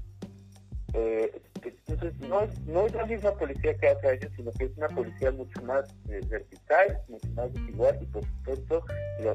Eh, 0.95 1.43
entonces, 1.63 2.19
no 2.29 2.41
es, 2.43 2.61
no 2.67 2.87
es 2.87 2.95
la 2.95 3.07
misma 3.07 3.33
policía 3.33 3.77
que 3.77 3.89
hace 3.89 4.09
años, 4.09 4.33
sino 4.37 4.51
que 4.53 4.65
es 4.65 4.77
una 4.77 4.89
policía 4.89 5.31
mucho 5.31 5.63
más 5.63 5.85
eh, 6.09 6.21
vertical, 6.29 7.01
mucho 7.09 7.29
más 7.35 7.53
desigual, 7.53 7.99
y 8.01 8.07
por 8.07 8.25
supuesto, 8.25 8.85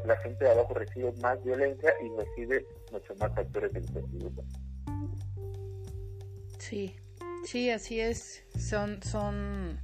la, 0.05 0.17
gente 0.17 0.45
de 0.45 0.51
abajo 0.51 0.73
recibe 0.73 1.11
más 1.21 1.43
violencia 1.43 1.93
y 2.03 2.09
recibe 2.17 2.65
mucho 2.91 3.15
más 3.15 3.33
factores 3.35 3.73
de 3.73 3.81
Sí, 6.57 6.95
sí, 7.43 7.69
así 7.69 7.99
es. 7.99 8.43
Son, 8.57 9.01
son 9.03 9.79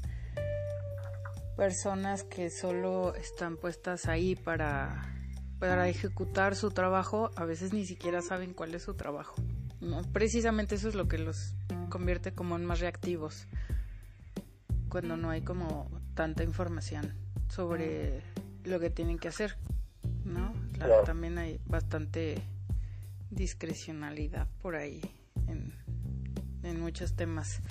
personas 1.56 2.24
que 2.24 2.50
solo 2.50 3.16
están 3.16 3.58
puestas 3.58 4.08
ahí 4.08 4.36
para, 4.36 5.17
para 5.60 5.88
ejecutar 5.90 6.56
su 6.56 6.72
trabajo, 6.72 7.32
a 7.36 7.46
veces 7.46 7.74
ni 7.74 7.86
siquiera 7.86 8.22
saben 8.22 8.54
cuál 8.54 8.76
es 8.76 8.84
su 8.84 8.94
trabajo. 8.94 9.36
¿no? 9.82 10.02
Precisamente 10.14 10.76
eso 10.76 10.90
es 10.90 10.96
lo 10.96 11.08
que 11.08 11.18
los 11.18 11.54
convierte 11.90 12.34
como 12.34 12.56
en 12.56 12.66
más 12.66 12.80
reactivos 12.80 13.48
cuando 14.90 15.18
no 15.18 15.30
hay 15.30 15.42
como 15.42 15.90
tanta 16.16 16.44
información 16.44 17.14
sobre 17.50 18.22
lo 18.64 18.80
que 18.80 18.90
tienen 18.90 19.20
que 19.20 19.28
hacer, 19.30 19.58
¿no? 20.26 20.54
Claro, 20.74 21.04
También 21.04 21.38
hay 21.38 21.60
bastante 21.66 22.42
discrecionalidad 23.30 24.48
por 24.62 24.76
ahí 24.76 25.02
en, 25.48 25.74
en 26.64 26.80
muchos 26.80 27.16
temas. 27.16 27.62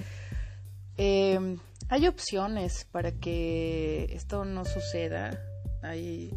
Em, 0.97 1.59
hay 1.89 2.07
opciones 2.07 2.87
para 2.91 3.13
que 3.13 4.09
esto 4.13 4.45
no 4.45 4.65
suceda. 4.65 5.39
Hay 5.83 6.33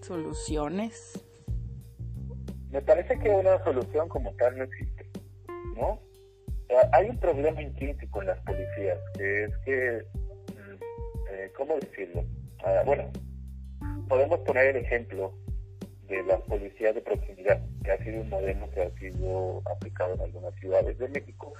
soluciones. 0.00 1.24
Me 2.70 2.80
parece 2.80 3.18
que 3.18 3.28
una 3.30 3.62
solución 3.64 4.08
como 4.08 4.32
tal 4.34 4.56
no 4.56 4.64
existe, 4.64 5.10
¿no? 5.76 6.00
hay 6.92 7.08
un 7.08 7.18
problema 7.18 7.60
intrínseco 7.60 8.22
en 8.22 8.28
las 8.28 8.40
policías, 8.40 8.98
que 9.14 9.44
es 9.44 9.56
que, 9.64 10.04
mm, 10.54 11.30
eh, 11.30 11.52
¿cómo 11.56 11.74
decirlo? 11.76 12.24
Ah, 12.64 12.82
bueno, 12.86 13.10
podemos 14.08 14.40
poner 14.40 14.76
el 14.76 14.84
ejemplo 14.84 15.34
de 16.08 16.22
las 16.24 16.40
policías 16.42 16.94
de 16.94 17.00
proximidad, 17.00 17.60
que 17.84 17.92
ha 17.92 17.98
sido 17.98 18.20
un 18.20 18.28
modelo 18.28 18.70
que 18.70 18.82
ha 18.82 18.90
sido 18.98 19.62
aplicado 19.66 20.14
en 20.14 20.20
algunas 20.22 20.54
ciudades 20.56 20.98
de 20.98 21.08
México 21.08 21.52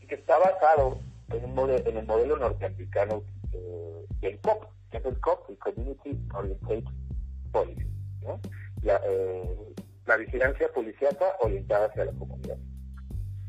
y 0.00 0.06
que 0.06 0.16
está 0.16 0.38
basado 0.38 0.98
en, 1.32 1.44
un 1.44 1.54
modelo, 1.54 1.90
en 1.90 1.96
el 1.96 2.06
modelo 2.06 2.36
norteamericano 2.36 3.22
eh, 3.52 3.97
del 4.20 4.38
COP, 4.40 4.64
que 4.90 4.98
es 4.98 5.04
el 5.04 5.20
COP, 5.20 5.50
el 5.50 5.58
Community 5.58 6.18
Oriented 6.34 6.84
Policy, 7.52 7.86
¿no? 8.22 8.40
la, 8.82 9.00
eh, 9.06 9.74
la 10.06 10.16
vigilancia 10.16 10.68
policíaca 10.72 11.36
orientada 11.40 11.86
hacia 11.86 12.06
la 12.06 12.12
comunidad. 12.12 12.58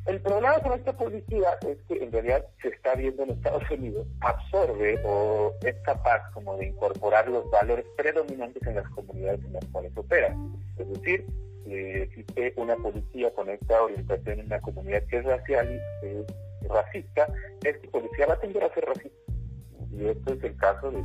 El 0.06 0.22
problema 0.22 0.58
con 0.60 0.74
esta 0.74 0.94
policía 0.94 1.50
es 1.68 1.78
que 1.88 2.04
en 2.04 2.12
realidad 2.12 2.46
se 2.62 2.70
está 2.70 2.96
viendo 2.96 3.24
en 3.24 3.32
Estados 3.32 3.70
Unidos, 3.70 4.08
absorbe 4.22 5.00
o 5.06 5.54
es 5.62 5.76
capaz 5.84 6.32
como 6.34 6.58
de 6.58 6.68
incorporar 6.68 7.30
los 7.30 7.50
valores 7.52 7.86
predominantes 7.96 8.66
en 8.66 8.76
las 8.76 8.90
comunidades 8.90 9.44
en 9.46 9.54
las 9.54 9.66
cuales 9.66 9.96
opera. 9.96 10.36
Es 10.78 10.90
decir, 10.90 11.28
si 11.64 11.74
existe 11.74 12.54
una 12.56 12.76
policía 12.78 13.32
con 13.36 13.50
esta 13.50 13.84
orientación 13.84 14.40
en 14.40 14.46
una 14.48 14.62
comunidad 14.62 15.04
que 15.04 15.18
es 15.18 15.26
racial 15.26 15.80
y 16.04 16.68
racista, 16.68 17.28
esta 17.64 17.92
policía 17.92 18.26
va 18.26 18.34
a 18.34 18.40
tender 18.40 18.64
a 18.64 18.74
ser 18.74 18.86
racista. 18.86 19.29
Y 19.92 20.06
esto 20.06 20.34
es 20.34 20.44
el 20.44 20.56
caso 20.58 20.92
de, 20.92 21.04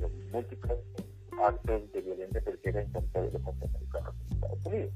los 0.00 0.12
múltiples 0.32 0.78
actos 1.42 1.92
de 1.92 2.00
violencia 2.00 2.42
se 2.42 2.68
en 2.68 2.92
contra 2.92 3.22
de 3.22 3.32
los 3.32 3.42
norteamericanos 3.42 4.14
en 4.14 4.34
Estados 4.34 4.66
Unidos. 4.66 4.92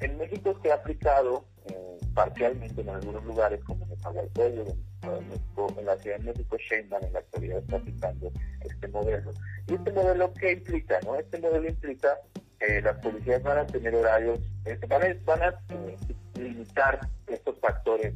En 0.00 0.18
México 0.18 0.58
se 0.62 0.70
ha 0.70 0.74
aplicado 0.74 1.44
eh, 1.66 1.98
parcialmente 2.14 2.80
en 2.82 2.90
algunos 2.90 3.24
lugares 3.24 3.62
como 3.64 3.84
en 3.84 3.92
el 3.92 3.98
en 5.78 5.86
la 5.86 5.96
Ciudad 5.96 6.18
de 6.18 6.24
México, 6.24 6.56
Sheinbaum 6.58 7.04
en 7.04 7.12
la 7.12 7.18
actualidad 7.20 7.58
está 7.58 7.76
aplicando 7.76 8.32
este 8.64 8.88
modelo. 8.88 9.32
¿Y 9.68 9.74
este 9.74 9.92
modelo 9.92 10.32
qué 10.34 10.52
implica? 10.52 10.98
no 11.04 11.16
Este 11.16 11.38
modelo 11.38 11.68
implica 11.68 12.18
que 12.58 12.80
las 12.80 12.96
policías 12.98 13.42
van 13.42 13.58
a 13.58 13.66
tener 13.66 13.94
horarios, 13.94 14.40
este, 14.64 14.86
van 14.86 15.02
a, 15.02 15.06
van 15.24 15.42
a 15.42 15.48
eh, 15.70 15.96
limitar 16.38 17.00
estos 17.26 17.58
factores 17.60 18.14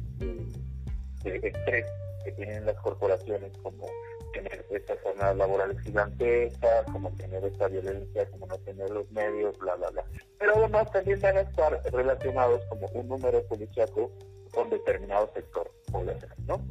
de, 1.23 1.35
estrés 1.43 1.85
que 2.23 2.31
tienen 2.33 2.65
las 2.65 2.75
corporaciones 2.75 3.51
como 3.63 3.87
tener 4.33 4.65
estas 4.69 4.99
jornadas 5.01 5.37
laborales 5.37 5.79
gigantescas, 5.81 6.85
como 6.91 7.11
tener 7.15 7.43
esta 7.43 7.67
violencia, 7.67 8.29
como 8.31 8.47
no 8.47 8.57
tener 8.59 8.89
los 8.89 9.09
medios, 9.11 9.57
bla, 9.59 9.75
bla, 9.75 9.89
bla. 9.91 10.03
Pero 10.39 10.55
además 10.55 10.91
también 10.91 11.19
van 11.19 11.37
a 11.37 11.41
estar 11.41 11.81
relacionados 11.91 12.65
como 12.65 12.87
un 12.87 13.07
número 13.07 13.43
policíaco 13.47 14.11
con 14.53 14.69
determinado 14.69 15.29
sector 15.33 15.71
poblacional, 15.91 16.37
¿no? 16.45 16.61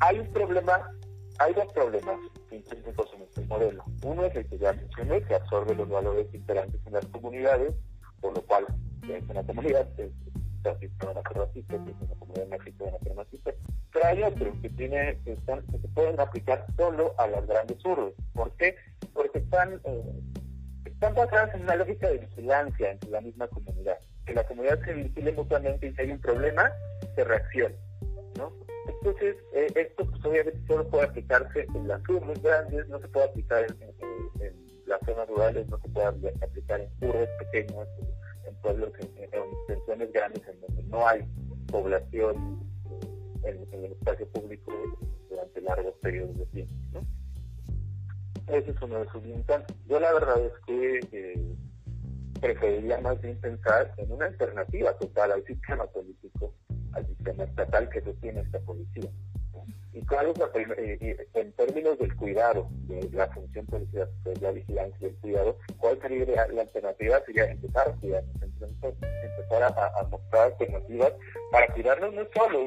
Hay 0.00 0.18
un 0.18 0.32
problema, 0.32 0.90
hay 1.38 1.54
dos 1.54 1.72
problemas 1.72 2.18
intrínsecos 2.50 3.12
en 3.14 3.22
este 3.22 3.40
modelo. 3.42 3.84
Uno 4.02 4.24
es 4.24 4.34
el 4.36 4.46
que 4.46 4.58
ya 4.58 4.72
mencioné, 4.72 5.22
que 5.22 5.34
absorbe 5.34 5.74
los 5.74 5.88
valores 5.88 6.32
imperantes 6.32 6.80
en 6.86 6.92
las 6.92 7.06
comunidades, 7.06 7.74
por 8.20 8.34
lo 8.34 8.42
cual 8.42 8.66
es 9.08 9.22
una 9.28 9.42
comunidad, 9.44 9.88
es, 9.98 10.10
racista 10.62 11.10
una 11.10 11.22
racista, 11.22 11.76
es 11.76 11.94
una 12.00 12.14
comunidad 12.18 12.48
machista 12.48 12.84
una 12.84 13.22
racista, 13.22 13.52
pero 13.96 14.08
hay 14.08 14.22
otros 14.24 14.54
que, 14.60 14.68
tiene, 14.68 15.18
que, 15.24 15.32
están, 15.32 15.62
que 15.68 15.78
se 15.78 15.88
pueden 15.88 16.20
aplicar 16.20 16.66
solo 16.76 17.14
a 17.16 17.26
las 17.28 17.46
grandes 17.46 17.82
urbes. 17.82 18.12
¿Por 18.34 18.52
qué? 18.58 18.76
Porque 19.14 19.38
están, 19.38 19.80
eh, 19.84 20.20
están 20.84 21.14
basadas 21.14 21.54
en 21.54 21.62
una 21.62 21.76
lógica 21.76 22.08
de 22.08 22.18
vigilancia 22.18 22.90
entre 22.90 23.08
la 23.08 23.22
misma 23.22 23.48
comunidad. 23.48 23.98
Que 24.26 24.34
la 24.34 24.44
comunidad 24.44 24.84
se 24.84 24.92
vigile 24.92 25.32
mutuamente 25.32 25.86
y 25.86 25.94
si 25.94 26.02
hay 26.02 26.10
un 26.10 26.20
problema, 26.20 26.70
se 27.14 27.24
reaccione. 27.24 27.74
¿no? 28.36 28.52
Entonces, 28.86 29.36
eh, 29.54 29.72
esto 29.74 30.04
pues, 30.04 30.24
obviamente 30.26 30.60
solo 30.66 30.86
puede 30.88 31.04
aplicarse 31.04 31.66
en 31.74 31.88
las 31.88 32.06
urbes 32.06 32.42
grandes, 32.42 32.86
no 32.88 33.00
se 33.00 33.08
puede 33.08 33.26
aplicar 33.26 33.64
en, 33.64 33.96
las 34.84 35.00
zonas 35.06 35.26
rurales, 35.26 35.66
no 35.68 35.80
se 35.80 35.88
puede 35.88 36.06
aplicar 36.06 36.80
en 36.80 36.90
urbes 37.00 37.30
pequeños, 37.38 37.88
en 38.46 38.54
pueblos, 38.56 38.92
en, 39.00 39.24
extensiones 39.32 40.12
grandes 40.12 40.42
en 40.46 40.60
donde 40.60 40.82
no 40.84 41.08
hay 41.08 41.24
población 41.72 42.75
eh, 43.46 43.66
en, 43.72 43.84
el 43.84 43.92
espacio 43.92 44.26
público 44.28 44.72
durante 45.28 45.60
largos 45.60 45.94
periodos 46.02 46.36
de 46.38 46.46
tiempo. 46.46 46.74
¿no? 46.92 48.54
Ese 48.54 48.70
es 48.70 48.82
uno 48.82 49.00
de 49.00 49.10
sus 49.10 49.22
limitantes. 49.24 49.76
Yo 49.86 50.00
la 50.00 50.12
verdad 50.12 50.40
es 50.44 50.52
que 50.66 51.00
eh, 51.12 51.56
preferiría 52.40 53.00
más 53.00 53.20
bien 53.20 53.38
pensar 53.40 53.92
en 53.96 54.12
una 54.12 54.26
alternativa 54.26 54.92
total 54.98 55.32
al 55.32 55.44
sistema 55.44 55.86
político 55.86 56.52
al 56.96 57.06
sistema 57.06 57.44
estatal 57.44 57.88
que 57.90 58.00
sostiene 58.00 58.40
esta 58.40 58.58
policía. 58.60 59.10
Y 59.92 60.02
claro, 60.02 60.34
en 60.54 61.52
términos 61.52 61.98
del 61.98 62.14
cuidado, 62.16 62.68
de 62.86 63.08
la 63.12 63.28
función 63.28 63.64
policial, 63.64 64.10
de 64.24 64.36
la 64.42 64.50
vigilancia 64.52 64.98
y 65.00 65.04
el 65.06 65.16
cuidado, 65.16 65.58
¿cuál 65.78 65.98
sería 66.02 66.46
la 66.48 66.62
alternativa? 66.62 67.18
Sería 67.24 67.50
empezar 67.50 67.88
a 67.88 67.92
cuidarnos, 67.92 68.34
empezar 68.42 69.62
a, 69.62 70.02
mostrar 70.08 70.52
alternativas 70.52 71.12
para 71.50 71.72
cuidarnos 71.72 72.12
no 72.12 72.26
solo 72.34 72.66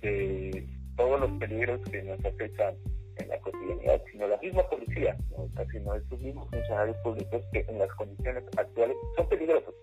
de 0.00 0.66
todos 0.96 1.20
los 1.20 1.30
peligros 1.38 1.80
que 1.90 2.02
nos 2.02 2.24
afectan 2.24 2.74
en 3.16 3.28
la 3.28 3.38
cotidianidad, 3.40 4.02
sino 4.10 4.28
la 4.28 4.36
misma 4.38 4.62
policía, 4.68 5.16
¿no? 5.30 5.44
o 5.44 5.50
sea, 5.54 5.66
sino 5.70 5.94
estos 5.94 6.20
mismos 6.20 6.48
funcionarios 6.50 6.96
públicos 6.98 7.42
que 7.52 7.64
en 7.68 7.78
las 7.78 7.92
condiciones 7.94 8.44
actuales 8.56 8.96
son 9.16 9.28
peligrosos, 9.28 9.74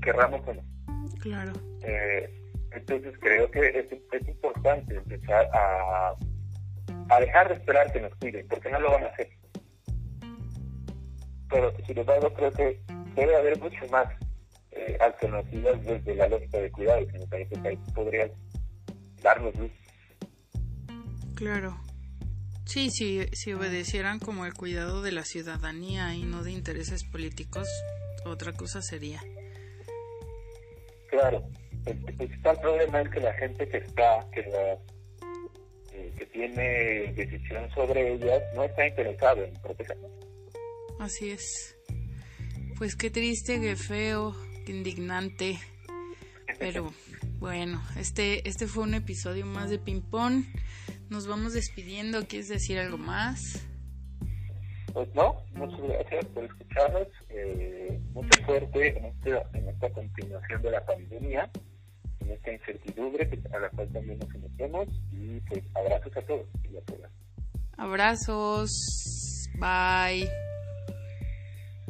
querramos 0.00 0.40
o 0.46 0.54
no. 0.54 0.62
Claro. 1.20 1.52
Eh, 1.82 2.30
entonces 2.72 3.14
creo 3.20 3.50
que 3.50 3.88
es, 4.12 4.28
importante 4.28 4.96
empezar 4.96 5.48
a, 5.52 6.14
a 7.10 7.20
dejar 7.20 7.48
de 7.48 7.54
esperar 7.54 7.92
que 7.92 8.00
nos 8.00 8.14
cuiden, 8.16 8.46
porque 8.48 8.70
no 8.70 8.80
lo 8.80 8.90
van 8.92 9.04
a 9.04 9.08
hacer. 9.08 9.28
Pero 11.50 11.72
sin 11.86 11.98
embargo 11.98 12.32
creo 12.32 12.50
que 12.52 12.80
debe 13.14 13.36
haber 13.36 13.58
mucho 13.60 13.86
más 13.90 14.08
eh, 14.70 14.96
alternativas 15.00 15.84
desde 15.84 16.14
la 16.14 16.28
lógica 16.28 16.58
de 16.58 16.72
cuidado 16.72 17.06
que 17.06 17.18
me 17.18 17.26
parece 17.26 17.60
que 17.60 17.68
ahí 17.68 17.78
podrían 17.94 18.30
darnos 19.22 19.54
luz. 19.56 19.70
Claro. 21.34 21.78
Sí, 22.64 22.90
si, 22.90 23.26
si 23.32 23.52
obedecieran 23.52 24.18
como 24.18 24.46
el 24.46 24.54
cuidado 24.54 25.02
de 25.02 25.12
la 25.12 25.24
ciudadanía 25.24 26.14
y 26.14 26.22
no 26.22 26.42
de 26.42 26.52
intereses 26.52 27.04
políticos, 27.04 27.68
otra 28.24 28.52
cosa 28.52 28.80
sería. 28.80 29.20
Claro, 31.10 31.44
el 31.84 31.98
principal 32.16 32.58
problema 32.60 33.02
es 33.02 33.10
que 33.10 33.20
la 33.20 33.34
gente 33.34 33.68
que 33.68 33.78
está, 33.78 34.26
que, 34.32 34.40
eh, 35.92 36.12
que 36.16 36.26
tiene 36.26 37.12
decisión 37.12 37.68
sobre 37.74 38.14
ellas, 38.14 38.42
no 38.54 38.64
está 38.64 38.86
interesada 38.86 39.44
en 39.44 39.52
protegerlas. 39.60 40.10
Así 40.98 41.30
es. 41.30 41.76
Pues 42.78 42.96
qué 42.96 43.10
triste, 43.10 43.60
qué 43.60 43.76
feo, 43.76 44.34
qué 44.64 44.72
indignante. 44.72 45.58
Pero 46.58 46.92
bueno, 47.42 47.82
este, 47.98 48.48
este 48.48 48.68
fue 48.68 48.84
un 48.84 48.94
episodio 48.94 49.44
más 49.44 49.68
de 49.68 49.80
Ping 49.80 50.00
Pong. 50.00 50.44
Nos 51.10 51.26
vamos 51.26 51.54
despidiendo. 51.54 52.24
¿Quieres 52.28 52.48
decir 52.48 52.78
algo 52.78 52.98
más? 52.98 53.66
Pues 54.92 55.12
no, 55.12 55.42
muchas 55.54 55.80
gracias 55.80 56.24
por 56.26 56.44
escucharnos. 56.44 57.08
Eh, 57.30 58.00
mucha 58.12 58.46
suerte 58.46 58.96
en, 58.96 59.06
este, 59.06 59.30
en 59.54 59.68
esta 59.68 59.90
continuación 59.90 60.62
de 60.62 60.70
la 60.70 60.86
pandemia 60.86 61.50
en 62.20 62.30
esta 62.30 62.52
incertidumbre 62.52 63.28
a 63.52 63.58
la 63.58 63.70
cual 63.70 63.92
también 63.92 64.20
nos 64.20 64.28
sometemos 64.30 64.86
y 65.10 65.40
pues 65.40 65.64
abrazos 65.74 66.16
a 66.16 66.22
todos 66.22 66.46
y 66.70 66.76
a 66.76 66.80
todas. 66.82 67.10
Abrazos. 67.76 69.48
Bye. 69.58 70.30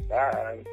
Bye. 0.09 0.63